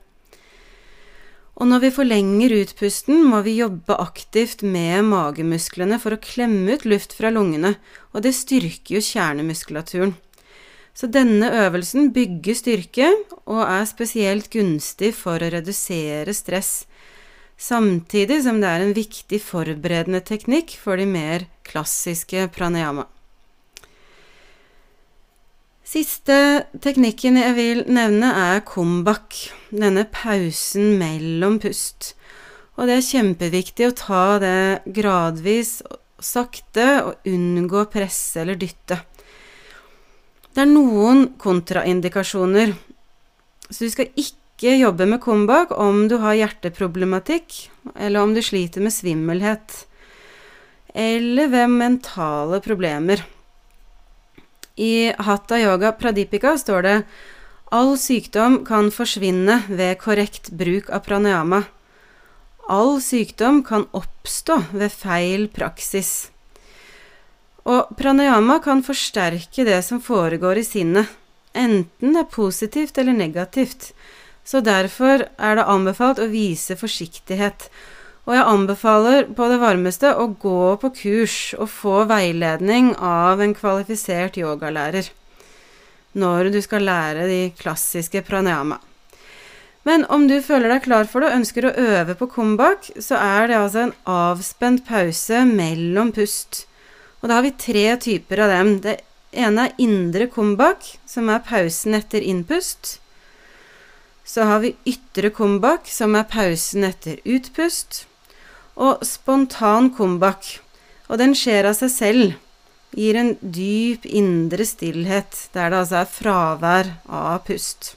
Og 1.56 1.70
når 1.70 1.86
vi 1.86 1.92
forlenger 1.96 2.52
utpusten, 2.58 3.22
må 3.24 3.40
vi 3.46 3.54
jobbe 3.62 3.96
aktivt 3.96 4.60
med 4.60 5.06
magemusklene 5.08 5.96
for 6.02 6.12
å 6.12 6.20
klemme 6.20 6.76
ut 6.76 6.84
luft 6.84 7.16
fra 7.16 7.30
lungene, 7.32 7.78
og 8.12 8.26
det 8.26 8.34
styrker 8.36 8.98
jo 8.98 9.00
kjernemuskulaturen. 9.00 10.12
Så 10.96 11.08
denne 11.12 11.48
øvelsen 11.64 12.10
bygger 12.12 12.56
styrke 12.56 13.08
og 13.44 13.62
er 13.64 13.88
spesielt 13.88 14.50
gunstig 14.52 15.14
for 15.16 15.40
å 15.40 15.50
redusere 15.52 16.32
stress, 16.36 16.84
samtidig 17.56 18.42
som 18.44 18.60
det 18.60 18.70
er 18.70 18.84
en 18.84 18.96
viktig 18.96 19.40
forberedende 19.42 20.22
teknikk 20.24 20.76
for 20.80 21.00
de 21.00 21.06
mer 21.08 21.46
klassiske 21.66 22.48
pranayama. 22.54 23.06
Siste 25.86 26.36
teknikken 26.82 27.38
jeg 27.38 27.54
vil 27.54 27.84
nevne, 27.86 28.32
er 28.34 28.64
kumbak, 28.66 29.36
denne 29.70 30.02
pausen 30.10 30.96
mellom 30.98 31.60
pust. 31.62 32.14
Og 32.76 32.90
det 32.90 32.96
er 32.98 33.06
kjempeviktig 33.06 33.86
å 33.86 33.94
ta 33.96 34.24
det 34.42 34.56
gradvis 34.96 35.78
sakte, 36.18 36.86
og 37.06 37.30
unngå 37.30 37.84
å 37.84 37.90
presse 37.92 38.42
eller 38.42 38.58
dytte. 38.58 38.98
Det 40.56 40.64
er 40.64 40.72
noen 40.72 41.36
kontraindikasjoner, 41.38 42.74
så 43.68 43.78
du 43.78 43.92
skal 43.92 44.10
ikke 44.16 44.45
jobbe 44.62 45.06
med 45.06 45.20
kumbak 45.20 45.70
om 45.70 46.08
du 46.08 46.16
har 46.16 46.34
hjerteproblematikk, 46.34 47.70
eller 47.94 48.22
om 48.22 48.34
du 48.34 48.42
sliter 48.42 48.80
med 48.80 48.92
svimmelhet, 48.92 49.86
eller 50.94 51.48
ved 51.48 51.68
mentale 51.68 52.60
problemer. 52.60 53.24
I 54.76 55.12
Hatha 55.18 55.58
Yoga 55.58 55.92
Pradipika 55.92 56.58
står 56.58 56.82
det 56.82 57.02
all 57.72 57.96
sykdom 57.98 58.64
kan 58.64 58.90
forsvinne 58.90 59.62
ved 59.68 59.98
korrekt 59.98 60.50
bruk 60.50 60.90
av 60.90 61.00
pranayama. 61.04 61.64
All 62.68 63.00
sykdom 63.00 63.62
kan 63.64 63.86
oppstå 63.92 64.62
ved 64.72 64.92
feil 64.92 65.48
praksis. 65.48 66.30
Og 67.66 67.96
pranayama 67.98 68.60
kan 68.62 68.84
forsterke 68.86 69.64
det 69.66 69.82
som 69.82 70.00
foregår 70.00 70.60
i 70.60 70.64
sinnet, 70.64 71.10
enten 71.52 72.14
det 72.14 72.22
er 72.22 72.30
positivt 72.30 72.98
eller 72.98 73.16
negativt. 73.16 73.90
Så 74.46 74.62
derfor 74.62 75.26
er 75.26 75.58
det 75.58 75.66
anbefalt 75.66 76.22
å 76.22 76.30
vise 76.30 76.78
forsiktighet. 76.78 77.68
Og 78.26 78.34
jeg 78.34 78.46
anbefaler 78.46 79.28
på 79.38 79.46
det 79.50 79.60
varmeste 79.62 80.12
å 80.14 80.28
gå 80.42 80.74
på 80.82 80.90
kurs 81.02 81.38
og 81.58 81.70
få 81.70 82.00
veiledning 82.10 82.92
av 82.98 83.42
en 83.42 83.54
kvalifisert 83.54 84.38
yogalærer 84.38 85.10
når 86.16 86.48
du 86.54 86.60
skal 86.64 86.86
lære 86.88 87.26
de 87.28 87.40
klassiske 87.58 88.22
pranayama. 88.24 88.78
Men 89.86 90.02
om 90.10 90.24
du 90.26 90.40
føler 90.42 90.72
deg 90.72 90.86
klar 90.86 91.06
for 91.06 91.22
det 91.22 91.30
og 91.30 91.40
ønsker 91.40 91.68
å 91.68 91.74
øve 91.78 92.16
på 92.18 92.26
comeback, 92.32 92.88
så 92.98 93.18
er 93.20 93.50
det 93.50 93.58
altså 93.60 93.84
en 93.84 93.92
avspent 94.10 94.82
pause 94.88 95.44
mellom 95.46 96.10
pust. 96.16 96.64
Og 97.20 97.28
da 97.28 97.38
har 97.38 97.46
vi 97.46 97.52
tre 97.54 97.84
typer 98.02 98.42
av 98.42 98.50
dem. 98.50 98.72
Det 98.82 98.96
ene 99.36 99.68
er 99.68 99.76
indre 99.82 100.26
comeback, 100.32 100.96
som 101.06 101.30
er 101.30 101.44
pausen 101.46 101.94
etter 102.00 102.24
innpust. 102.24 102.96
Så 104.26 104.46
har 104.48 104.60
vi 104.64 104.74
ytre 104.88 105.30
kumbak, 105.30 105.86
som 105.86 106.16
er 106.18 106.26
pausen 106.26 106.84
etter 106.88 107.20
utpust. 107.24 108.04
Og 108.74 109.04
spontan 109.06 109.92
kumbak. 109.94 110.56
Og 111.06 111.20
den 111.22 111.36
skjer 111.38 111.70
av 111.70 111.78
seg 111.78 111.92
selv. 111.94 112.34
Gir 112.96 113.18
en 113.20 113.36
dyp 113.40 114.06
indre 114.08 114.66
stillhet, 114.66 115.46
der 115.54 115.70
det 115.70 115.84
altså 115.84 116.00
er 116.02 116.10
fravær 116.10 116.90
av 117.06 117.44
pust. 117.46 117.94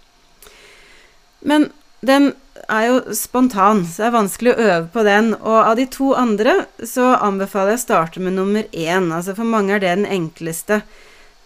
Men 1.39 1.69
den 2.05 2.33
er 2.69 2.85
jo 2.87 3.15
spontan, 3.15 3.83
så 3.87 4.03
det 4.03 4.07
er 4.09 4.15
vanskelig 4.15 4.53
å 4.53 4.65
øve 4.65 4.87
på 4.93 5.03
den. 5.07 5.31
Og 5.39 5.57
av 5.61 5.75
de 5.79 5.87
to 5.91 6.11
andre 6.17 6.55
så 6.85 7.13
anbefaler 7.17 7.75
jeg 7.75 7.81
å 7.81 7.85
starte 7.85 8.23
med 8.23 8.37
nummer 8.37 8.67
én. 8.71 9.09
Altså 9.15 9.35
for 9.37 9.47
mange 9.47 9.75
er 9.75 9.83
det 9.83 9.95
den 9.97 10.09
enkleste. 10.19 10.81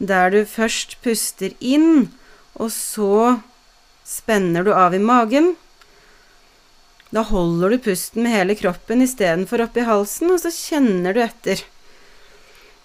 Der 0.04 0.34
du 0.34 0.44
først 0.50 0.98
puster 1.06 1.54
inn, 1.62 2.12
og 2.60 2.74
så 2.74 3.40
spenner 4.04 4.64
du 4.64 4.74
av 4.74 4.96
i 4.96 5.00
magen. 5.00 5.54
Da 7.14 7.22
holder 7.22 7.70
du 7.70 7.78
pusten 7.78 8.24
med 8.24 8.34
hele 8.34 8.56
kroppen 8.58 9.04
istedenfor 9.06 9.62
oppi 9.68 9.86
halsen, 9.86 10.32
og 10.34 10.42
så 10.42 10.50
kjenner 10.54 11.14
du 11.14 11.22
etter. 11.24 11.62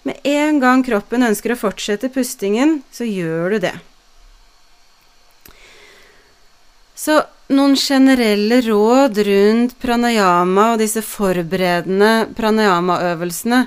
Med 0.05 0.19
en 0.23 0.59
gang 0.61 0.83
kroppen 0.85 1.25
ønsker 1.25 1.55
å 1.55 1.59
fortsette 1.59 2.11
pustingen, 2.13 2.79
så 2.93 3.07
gjør 3.07 3.55
du 3.55 3.59
det. 3.65 3.73
Så 6.99 7.17
noen 7.55 7.73
generelle 7.79 8.59
råd 8.61 9.17
rundt 9.25 9.75
pranayama 9.81 10.73
og 10.73 10.81
disse 10.83 11.01
forberedende 11.01 12.29
pranayama-øvelsene, 12.37 13.63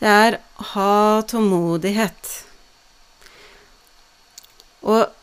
det 0.00 0.10
er 0.10 0.38
ha 0.72 1.22
tålmodighet. 1.28 2.30
Og 4.88 5.19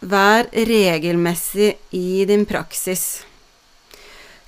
vær 0.00 0.48
regelmessig 0.52 1.74
i 1.94 2.24
din 2.28 2.44
praksis. 2.48 3.24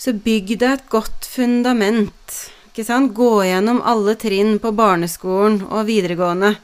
Så 0.00 0.14
bygg 0.16 0.54
deg 0.60 0.78
et 0.78 0.88
godt 0.92 1.26
fundament. 1.28 2.36
Ikke 2.70 2.86
sant? 2.86 3.12
Gå 3.16 3.42
gjennom 3.44 3.82
alle 3.84 4.14
trinn 4.20 4.58
på 4.62 4.72
barneskolen 4.72 5.60
og 5.68 5.88
videregående 5.90 6.54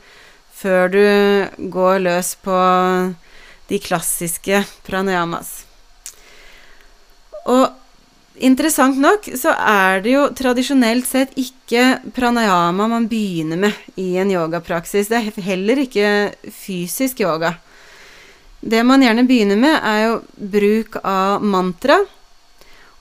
før 0.57 0.88
du 0.88 1.03
går 1.72 1.99
løs 2.07 2.33
på 2.40 2.61
de 3.68 3.81
klassiske 3.83 4.62
pranayamas. 4.87 5.66
Og 7.51 7.66
interessant 8.40 8.96
nok 9.01 9.29
så 9.38 9.53
er 9.53 10.01
det 10.05 10.14
jo 10.14 10.25
tradisjonelt 10.37 11.07
sett 11.09 11.37
ikke 11.40 11.99
pranayama 12.16 12.88
man 12.90 13.11
begynner 13.11 13.61
med 13.66 14.01
i 14.01 14.14
en 14.22 14.33
yogapraksis. 14.33 15.11
Det 15.12 15.20
er 15.20 15.46
heller 15.51 15.85
ikke 15.85 16.09
fysisk 16.49 17.20
yoga. 17.27 17.57
Det 18.61 18.83
man 18.85 19.03
gjerne 19.05 19.27
begynner 19.29 19.59
med, 19.61 19.77
er 19.83 20.01
jo 20.07 20.14
bruk 20.57 20.99
av 21.05 21.45
mantra 21.45 22.01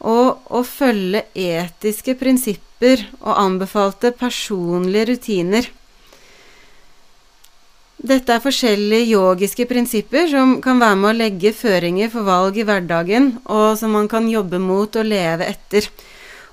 og 0.06 0.52
å 0.54 0.62
følge 0.68 1.24
etiske 1.34 2.14
prinsipper 2.20 3.02
og 3.24 3.34
anbefalte 3.40 4.12
personlige 4.14 5.10
rutiner. 5.14 5.70
Dette 8.06 8.36
er 8.36 8.44
forskjellige 8.44 9.16
yogiske 9.16 9.66
prinsipper 9.70 10.28
som 10.30 10.60
kan 10.62 10.82
være 10.84 10.98
med 11.00 11.10
å 11.10 11.18
legge 11.24 11.56
føringer 11.56 12.12
for 12.14 12.28
valg 12.28 12.60
i 12.60 12.66
hverdagen, 12.68 13.32
og 13.50 13.80
som 13.80 13.96
man 13.96 14.10
kan 14.12 14.28
jobbe 14.30 14.60
mot 14.62 15.00
og 15.00 15.08
leve 15.08 15.48
etter. 15.48 15.88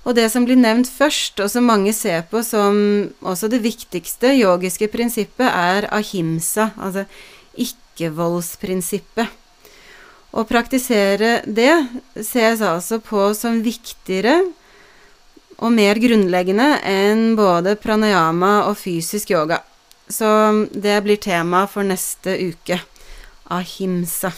Og 0.07 0.17
det 0.17 0.31
som 0.33 0.47
blir 0.47 0.59
nevnt 0.59 0.88
først, 0.88 1.43
og 1.43 1.51
som 1.53 1.67
mange 1.69 1.93
ser 1.95 2.25
på 2.31 2.41
som 2.47 2.79
også 3.21 3.51
det 3.53 3.61
viktigste 3.67 4.33
yogiske 4.38 4.88
prinsippet, 4.91 5.47
er 5.47 5.91
ahimsa, 5.93 6.71
altså 6.79 7.05
ikke-voldsprinsippet. 7.92 9.38
Å 10.33 10.44
praktisere 10.48 11.42
det 11.44 11.74
ses 12.16 12.62
altså 12.64 12.98
på 13.05 13.28
som 13.37 13.61
viktigere 13.64 14.38
og 15.62 15.74
mer 15.74 16.00
grunnleggende 16.00 16.78
enn 16.88 17.35
både 17.37 17.76
pranayama 17.81 18.62
og 18.70 18.78
fysisk 18.81 19.35
yoga. 19.35 19.61
Så 20.09 20.26
det 20.72 20.96
blir 21.05 21.20
tema 21.20 21.66
for 21.70 21.85
neste 21.87 22.35
uke. 22.40 22.81
Ahimsa. 23.52 24.33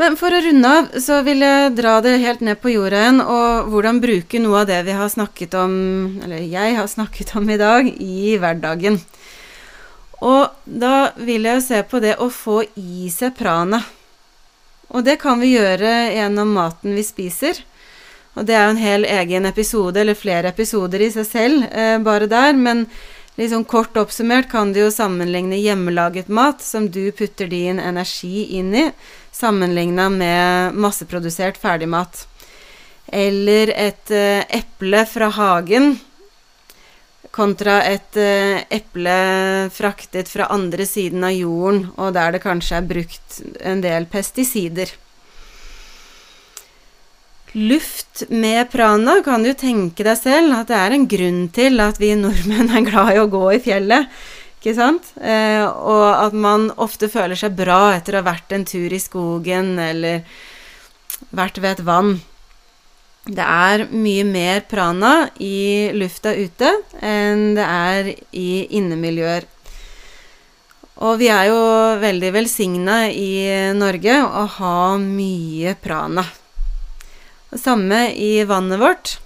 Men 0.00 0.16
for 0.18 0.34
å 0.34 0.40
runde 0.42 0.68
av, 0.68 0.94
så 1.00 1.20
vil 1.24 1.44
jeg 1.44 1.74
dra 1.78 1.98
det 2.04 2.16
helt 2.24 2.40
ned 2.44 2.58
på 2.60 2.72
jorda 2.72 3.02
igjen, 3.04 3.20
og 3.22 3.68
hvordan 3.70 4.00
bruke 4.02 4.40
noe 4.42 4.62
av 4.62 4.70
det 4.70 4.80
vi 4.88 4.96
har 4.98 5.12
snakket 5.12 5.54
om, 5.60 5.74
eller 6.24 6.42
jeg 6.42 6.74
har 6.78 6.88
snakket 6.90 7.36
om 7.38 7.46
i 7.52 7.58
dag, 7.60 7.86
i 8.02 8.34
hverdagen. 8.40 8.98
Og 10.22 10.54
da 10.64 11.10
vil 11.18 11.48
jeg 11.48 11.58
jo 11.58 11.64
se 11.64 11.82
på 11.90 11.98
det 12.02 12.14
å 12.22 12.28
få 12.30 12.62
i 12.78 13.08
seg 13.10 13.34
prana. 13.38 13.82
Og 14.92 15.02
det 15.06 15.16
kan 15.22 15.40
vi 15.40 15.54
gjøre 15.56 16.12
gjennom 16.14 16.52
maten 16.54 16.94
vi 16.94 17.02
spiser. 17.06 17.58
Og 18.36 18.46
det 18.48 18.54
er 18.56 18.64
jo 18.64 18.74
en 18.76 18.80
hel 18.80 19.06
egen 19.08 19.48
episode, 19.48 19.98
eller 20.00 20.16
flere 20.16 20.52
episoder 20.52 21.02
i 21.04 21.10
seg 21.12 21.26
selv, 21.28 21.66
eh, 21.72 21.98
bare 21.98 22.28
der. 22.30 22.52
Men 22.54 22.86
sånn 23.36 23.66
kort 23.68 23.96
oppsummert 23.98 24.48
kan 24.52 24.72
du 24.72 24.84
jo 24.84 24.92
sammenligne 24.92 25.58
hjemmelaget 25.58 26.28
mat, 26.28 26.62
som 26.62 26.86
du 26.88 27.10
putter 27.12 27.50
din 27.50 27.80
energi 27.80 28.46
inn 28.58 28.74
i, 28.74 28.90
sammenligna 29.32 30.08
med 30.12 30.78
masseprodusert 30.78 31.58
ferdigmat. 31.60 32.26
Eller 33.12 33.72
et 33.74 34.10
eh, 34.10 34.44
eple 34.48 35.04
fra 35.08 35.28
hagen 35.34 35.96
kontra 37.32 37.80
et 37.88 38.18
uh, 38.20 38.60
eple 38.72 39.16
fraktet 39.72 40.28
fra 40.30 40.50
andre 40.52 40.86
siden 40.88 41.24
av 41.24 41.32
jorden, 41.36 41.86
og 41.96 42.12
der 42.16 42.36
det 42.36 42.42
kanskje 42.44 42.78
er 42.78 42.90
brukt 42.90 43.40
en 43.60 43.80
del 43.84 44.06
pesticider. 44.12 44.92
Luft 47.52 48.22
med 48.32 48.70
prana 48.72 49.18
kan 49.24 49.42
du 49.44 49.50
tenke 49.52 50.06
deg 50.06 50.16
selv 50.16 50.54
at 50.56 50.70
det 50.70 50.78
er 50.78 50.94
en 50.96 51.08
grunn 51.08 51.42
til 51.52 51.82
at 51.84 51.98
vi 52.00 52.14
nordmenn 52.16 52.72
er 52.72 52.86
glad 52.86 53.12
i 53.12 53.20
å 53.20 53.28
gå 53.28 53.42
i 53.52 53.60
fjellet. 53.60 54.08
Ikke 54.62 54.72
sant? 54.78 55.10
Eh, 55.20 55.60
og 55.66 56.04
at 56.14 56.36
man 56.38 56.70
ofte 56.80 57.10
føler 57.12 57.36
seg 57.36 57.56
bra 57.58 57.96
etter 57.96 58.14
å 58.14 58.22
ha 58.22 58.28
vært 58.30 58.54
en 58.56 58.64
tur 58.64 58.92
i 58.94 59.00
skogen 59.02 59.74
eller 59.82 60.22
vært 61.34 61.60
ved 61.60 61.74
et 61.74 61.84
vann. 61.84 62.14
Det 63.22 63.44
er 63.46 63.84
mye 63.94 64.24
mer 64.26 64.64
prana 64.66 65.28
i 65.38 65.92
lufta 65.94 66.32
ute 66.34 66.72
enn 66.98 67.52
det 67.54 67.66
er 67.66 68.08
i 68.34 68.50
innemiljøer. 68.74 69.46
Og 71.06 71.18
vi 71.20 71.28
er 71.30 71.48
jo 71.50 71.60
veldig 72.02 72.32
velsigna 72.34 73.04
i 73.10 73.72
Norge 73.78 74.16
å 74.26 74.42
ha 74.58 74.78
mye 74.98 75.76
prana. 75.78 76.24
Samme 77.54 78.08
i 78.14 78.42
vannet 78.48 78.80
vårt. 78.82 79.16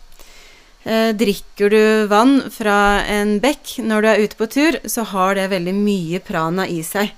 Eh, 0.85 1.11
drikker 1.16 1.72
du 1.72 2.06
vann 2.06 2.38
fra 2.52 3.02
en 3.11 3.38
bekk 3.42 3.78
når 3.82 4.02
du 4.02 4.09
er 4.11 4.22
ute 4.22 4.38
på 4.38 4.46
tur, 4.52 4.78
så 4.85 5.02
har 5.11 5.35
det 5.35 5.48
veldig 5.50 5.74
mye 5.74 6.20
prana 6.20 6.68
i 6.68 6.82
seg. 6.87 7.11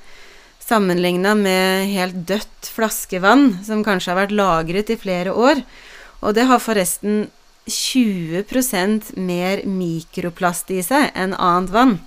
Sammenligna 0.62 1.34
med 1.36 1.90
helt 1.92 2.22
dødt 2.28 2.70
flaskevann, 2.72 3.64
som 3.66 3.84
kanskje 3.84 4.14
har 4.14 4.22
vært 4.22 4.36
lagret 4.38 4.90
i 4.94 4.98
flere 5.00 5.34
år. 5.34 5.62
Og 6.22 6.34
det 6.34 6.48
har 6.50 6.62
forresten 6.62 7.28
20% 7.68 9.12
mer 9.20 9.62
mikroplast 9.68 10.70
i 10.74 10.80
seg 10.82 11.12
enn 11.14 11.36
annet 11.36 11.74
vann. 11.74 11.98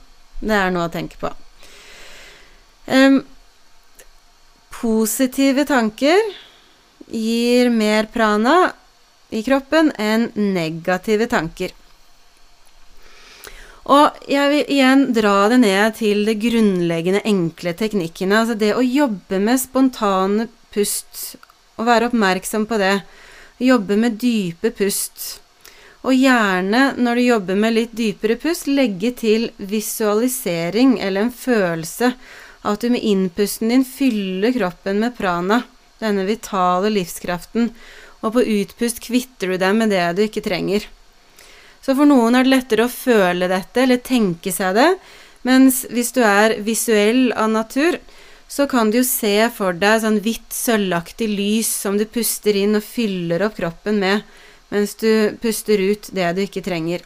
Det 0.41 0.57
er 0.57 0.73
noe 0.73 0.89
å 0.89 0.93
tenke 0.93 1.19
på. 1.21 1.29
Um, 2.89 3.21
positive 4.73 5.67
tanker 5.69 6.17
gir 7.11 7.69
mer 7.69 8.09
prana 8.11 8.73
i 9.31 9.43
kroppen 9.45 9.93
enn 10.01 10.31
negative 10.35 11.29
tanker. 11.31 11.71
Og 13.91 14.17
jeg 14.29 14.49
vil 14.51 14.73
igjen 14.75 15.07
dra 15.15 15.47
det 15.49 15.61
ned 15.63 15.95
til 15.97 16.25
de 16.27 16.35
grunnleggende, 16.37 17.23
enkle 17.27 17.73
teknikkene. 17.77 18.43
Altså 18.43 18.57
det 18.57 18.73
å 18.77 18.85
jobbe 18.85 19.39
med 19.41 19.61
spontane 19.61 20.47
pust, 20.73 21.35
og 21.79 21.87
være 21.89 22.11
oppmerksom 22.11 22.67
på 22.69 22.77
det. 22.81 22.99
Jobbe 23.61 23.93
med 23.97 24.17
dype 24.17 24.71
pust. 24.73 25.41
Og 26.01 26.15
gjerne, 26.17 26.95
når 26.97 27.19
du 27.19 27.21
jobber 27.21 27.57
med 27.61 27.75
litt 27.75 27.91
dypere 27.93 28.39
pust, 28.41 28.65
legge 28.65 29.11
til 29.19 29.51
visualisering 29.57 30.95
eller 30.97 31.27
en 31.27 31.35
følelse 31.35 32.15
av 32.63 32.73
at 32.73 32.81
du 32.81 32.89
med 32.93 33.05
innpusten 33.05 33.69
din 33.69 33.85
fyller 33.85 34.53
kroppen 34.55 34.99
med 35.01 35.13
prana, 35.17 35.61
denne 36.01 36.25
vitale 36.25 36.89
livskraften, 36.93 37.69
og 38.21 38.33
på 38.33 38.45
utpust 38.57 39.01
kvitter 39.01 39.53
du 39.53 39.59
deg 39.61 39.77
med 39.77 39.93
det 39.93 40.03
du 40.17 40.23
ikke 40.25 40.43
trenger. 40.45 40.85
Så 41.81 41.93
for 41.97 42.09
noen 42.09 42.37
er 42.37 42.45
det 42.45 42.53
lettere 42.53 42.85
å 42.85 42.93
føle 42.93 43.49
dette 43.49 43.81
eller 43.81 44.01
tenke 44.05 44.53
seg 44.53 44.77
det, 44.77 44.89
mens 45.45 45.83
hvis 45.89 46.13
du 46.13 46.21
er 46.25 46.59
visuell 46.65 47.31
av 47.33 47.49
natur, 47.53 47.97
så 48.51 48.67
kan 48.67 48.89
du 48.91 48.97
jo 48.99 49.07
se 49.07 49.47
for 49.55 49.77
deg 49.79 50.01
sånn 50.03 50.19
hvitt, 50.23 50.49
sølvaktig 50.51 51.29
lys 51.31 51.69
som 51.85 51.95
du 51.95 52.03
puster 52.03 52.57
inn 52.59 52.75
og 52.75 52.83
fyller 52.83 53.45
opp 53.45 53.55
kroppen 53.61 54.01
med, 54.01 54.25
mens 54.73 54.97
du 54.99 55.37
puster 55.39 55.79
ut 55.79 56.09
det 56.11 56.27
du 56.35 56.41
ikke 56.43 56.63
trenger. 56.65 57.05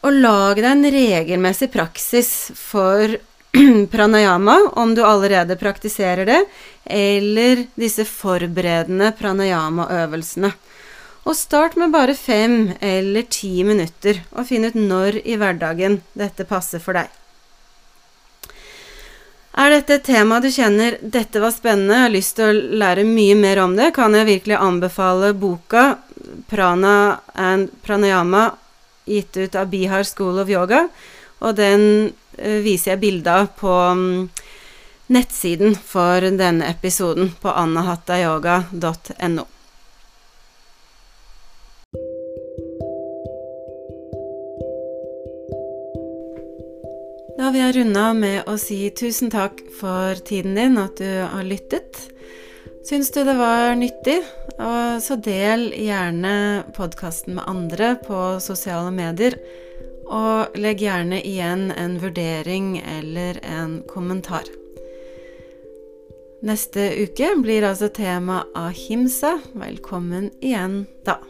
Og 0.00 0.16
lag 0.24 0.56
deg 0.56 0.70
en 0.70 0.88
regelmessig 0.96 1.68
praksis 1.74 2.32
for 2.56 3.18
pranayama, 3.92 4.56
om 4.80 4.96
du 4.96 5.04
allerede 5.04 5.58
praktiserer 5.60 6.24
det, 6.24 6.40
eller 6.88 7.66
disse 7.76 8.08
forberedende 8.08 9.12
pranayama-øvelsene. 9.20 10.54
Og 11.28 11.36
start 11.36 11.76
med 11.76 11.92
bare 11.92 12.16
fem 12.16 12.70
eller 12.80 13.28
ti 13.28 13.58
minutter, 13.68 14.24
og 14.32 14.48
finn 14.48 14.64
ut 14.64 14.80
når 14.80 15.20
i 15.28 15.36
hverdagen 15.36 16.00
dette 16.16 16.48
passer 16.48 16.80
for 16.80 16.96
deg. 16.96 17.19
Er 19.60 19.74
dette 19.74 19.98
et 19.98 20.04
tema 20.06 20.38
du 20.40 20.48
kjenner 20.48 20.94
'dette 21.02 21.40
var 21.42 21.50
spennende', 21.52 21.92
jeg 21.92 22.06
har 22.06 22.12
lyst 22.14 22.36
til 22.38 22.46
å 22.48 22.76
lære 22.80 23.02
mye 23.04 23.34
mer 23.36 23.58
om 23.60 23.74
det, 23.76 23.90
kan 23.92 24.14
jeg 24.16 24.28
virkelig 24.28 24.56
anbefale 24.56 25.34
boka 25.36 25.98
'Prana 26.48 27.20
and 27.34 27.68
Pranayama', 27.84 28.54
gitt 29.04 29.36
ut 29.36 29.54
av 29.54 29.68
Bihar 29.68 30.04
School 30.08 30.38
of 30.40 30.48
Yoga. 30.48 30.88
Og 31.40 31.56
den 31.56 32.12
uh, 32.38 32.58
viser 32.64 32.94
jeg 32.94 33.02
bilde 33.04 33.30
av 33.30 33.52
på 33.60 33.68
um, 33.68 34.30
nettsiden 35.12 35.76
for 35.76 36.20
denne 36.20 36.64
episoden 36.64 37.32
på 37.42 37.52
anahatayoga.no. 37.52 39.44
Da 47.40 47.48
vil 47.48 47.62
jeg 47.62 47.72
runde 47.78 48.00
av 48.04 48.16
med 48.20 48.48
å 48.52 48.54
si 48.60 48.90
tusen 48.92 49.30
takk 49.32 49.62
for 49.72 50.18
tiden 50.28 50.58
din, 50.58 50.74
at 50.76 50.98
du 51.00 51.08
har 51.24 51.46
lyttet. 51.46 51.96
Syns 52.84 53.08
du 53.14 53.22
det 53.24 53.32
var 53.38 53.72
nyttig, 53.80 54.18
så 55.00 55.16
del 55.24 55.70
gjerne 55.72 56.34
podkasten 56.76 57.38
med 57.38 57.48
andre 57.48 57.94
på 58.04 58.18
sosiale 58.44 58.92
medier. 58.92 59.38
Og 60.04 60.52
legg 60.60 60.84
gjerne 60.84 61.22
igjen 61.24 61.70
en 61.72 61.96
vurdering 62.02 62.74
eller 62.98 63.40
en 63.48 63.78
kommentar. 63.88 64.44
Neste 66.44 66.90
uke 67.00 67.32
blir 67.40 67.64
altså 67.72 67.88
tema 67.88 68.42
ahimsa. 68.52 69.38
Velkommen 69.56 70.28
igjen 70.44 70.82
da. 71.08 71.22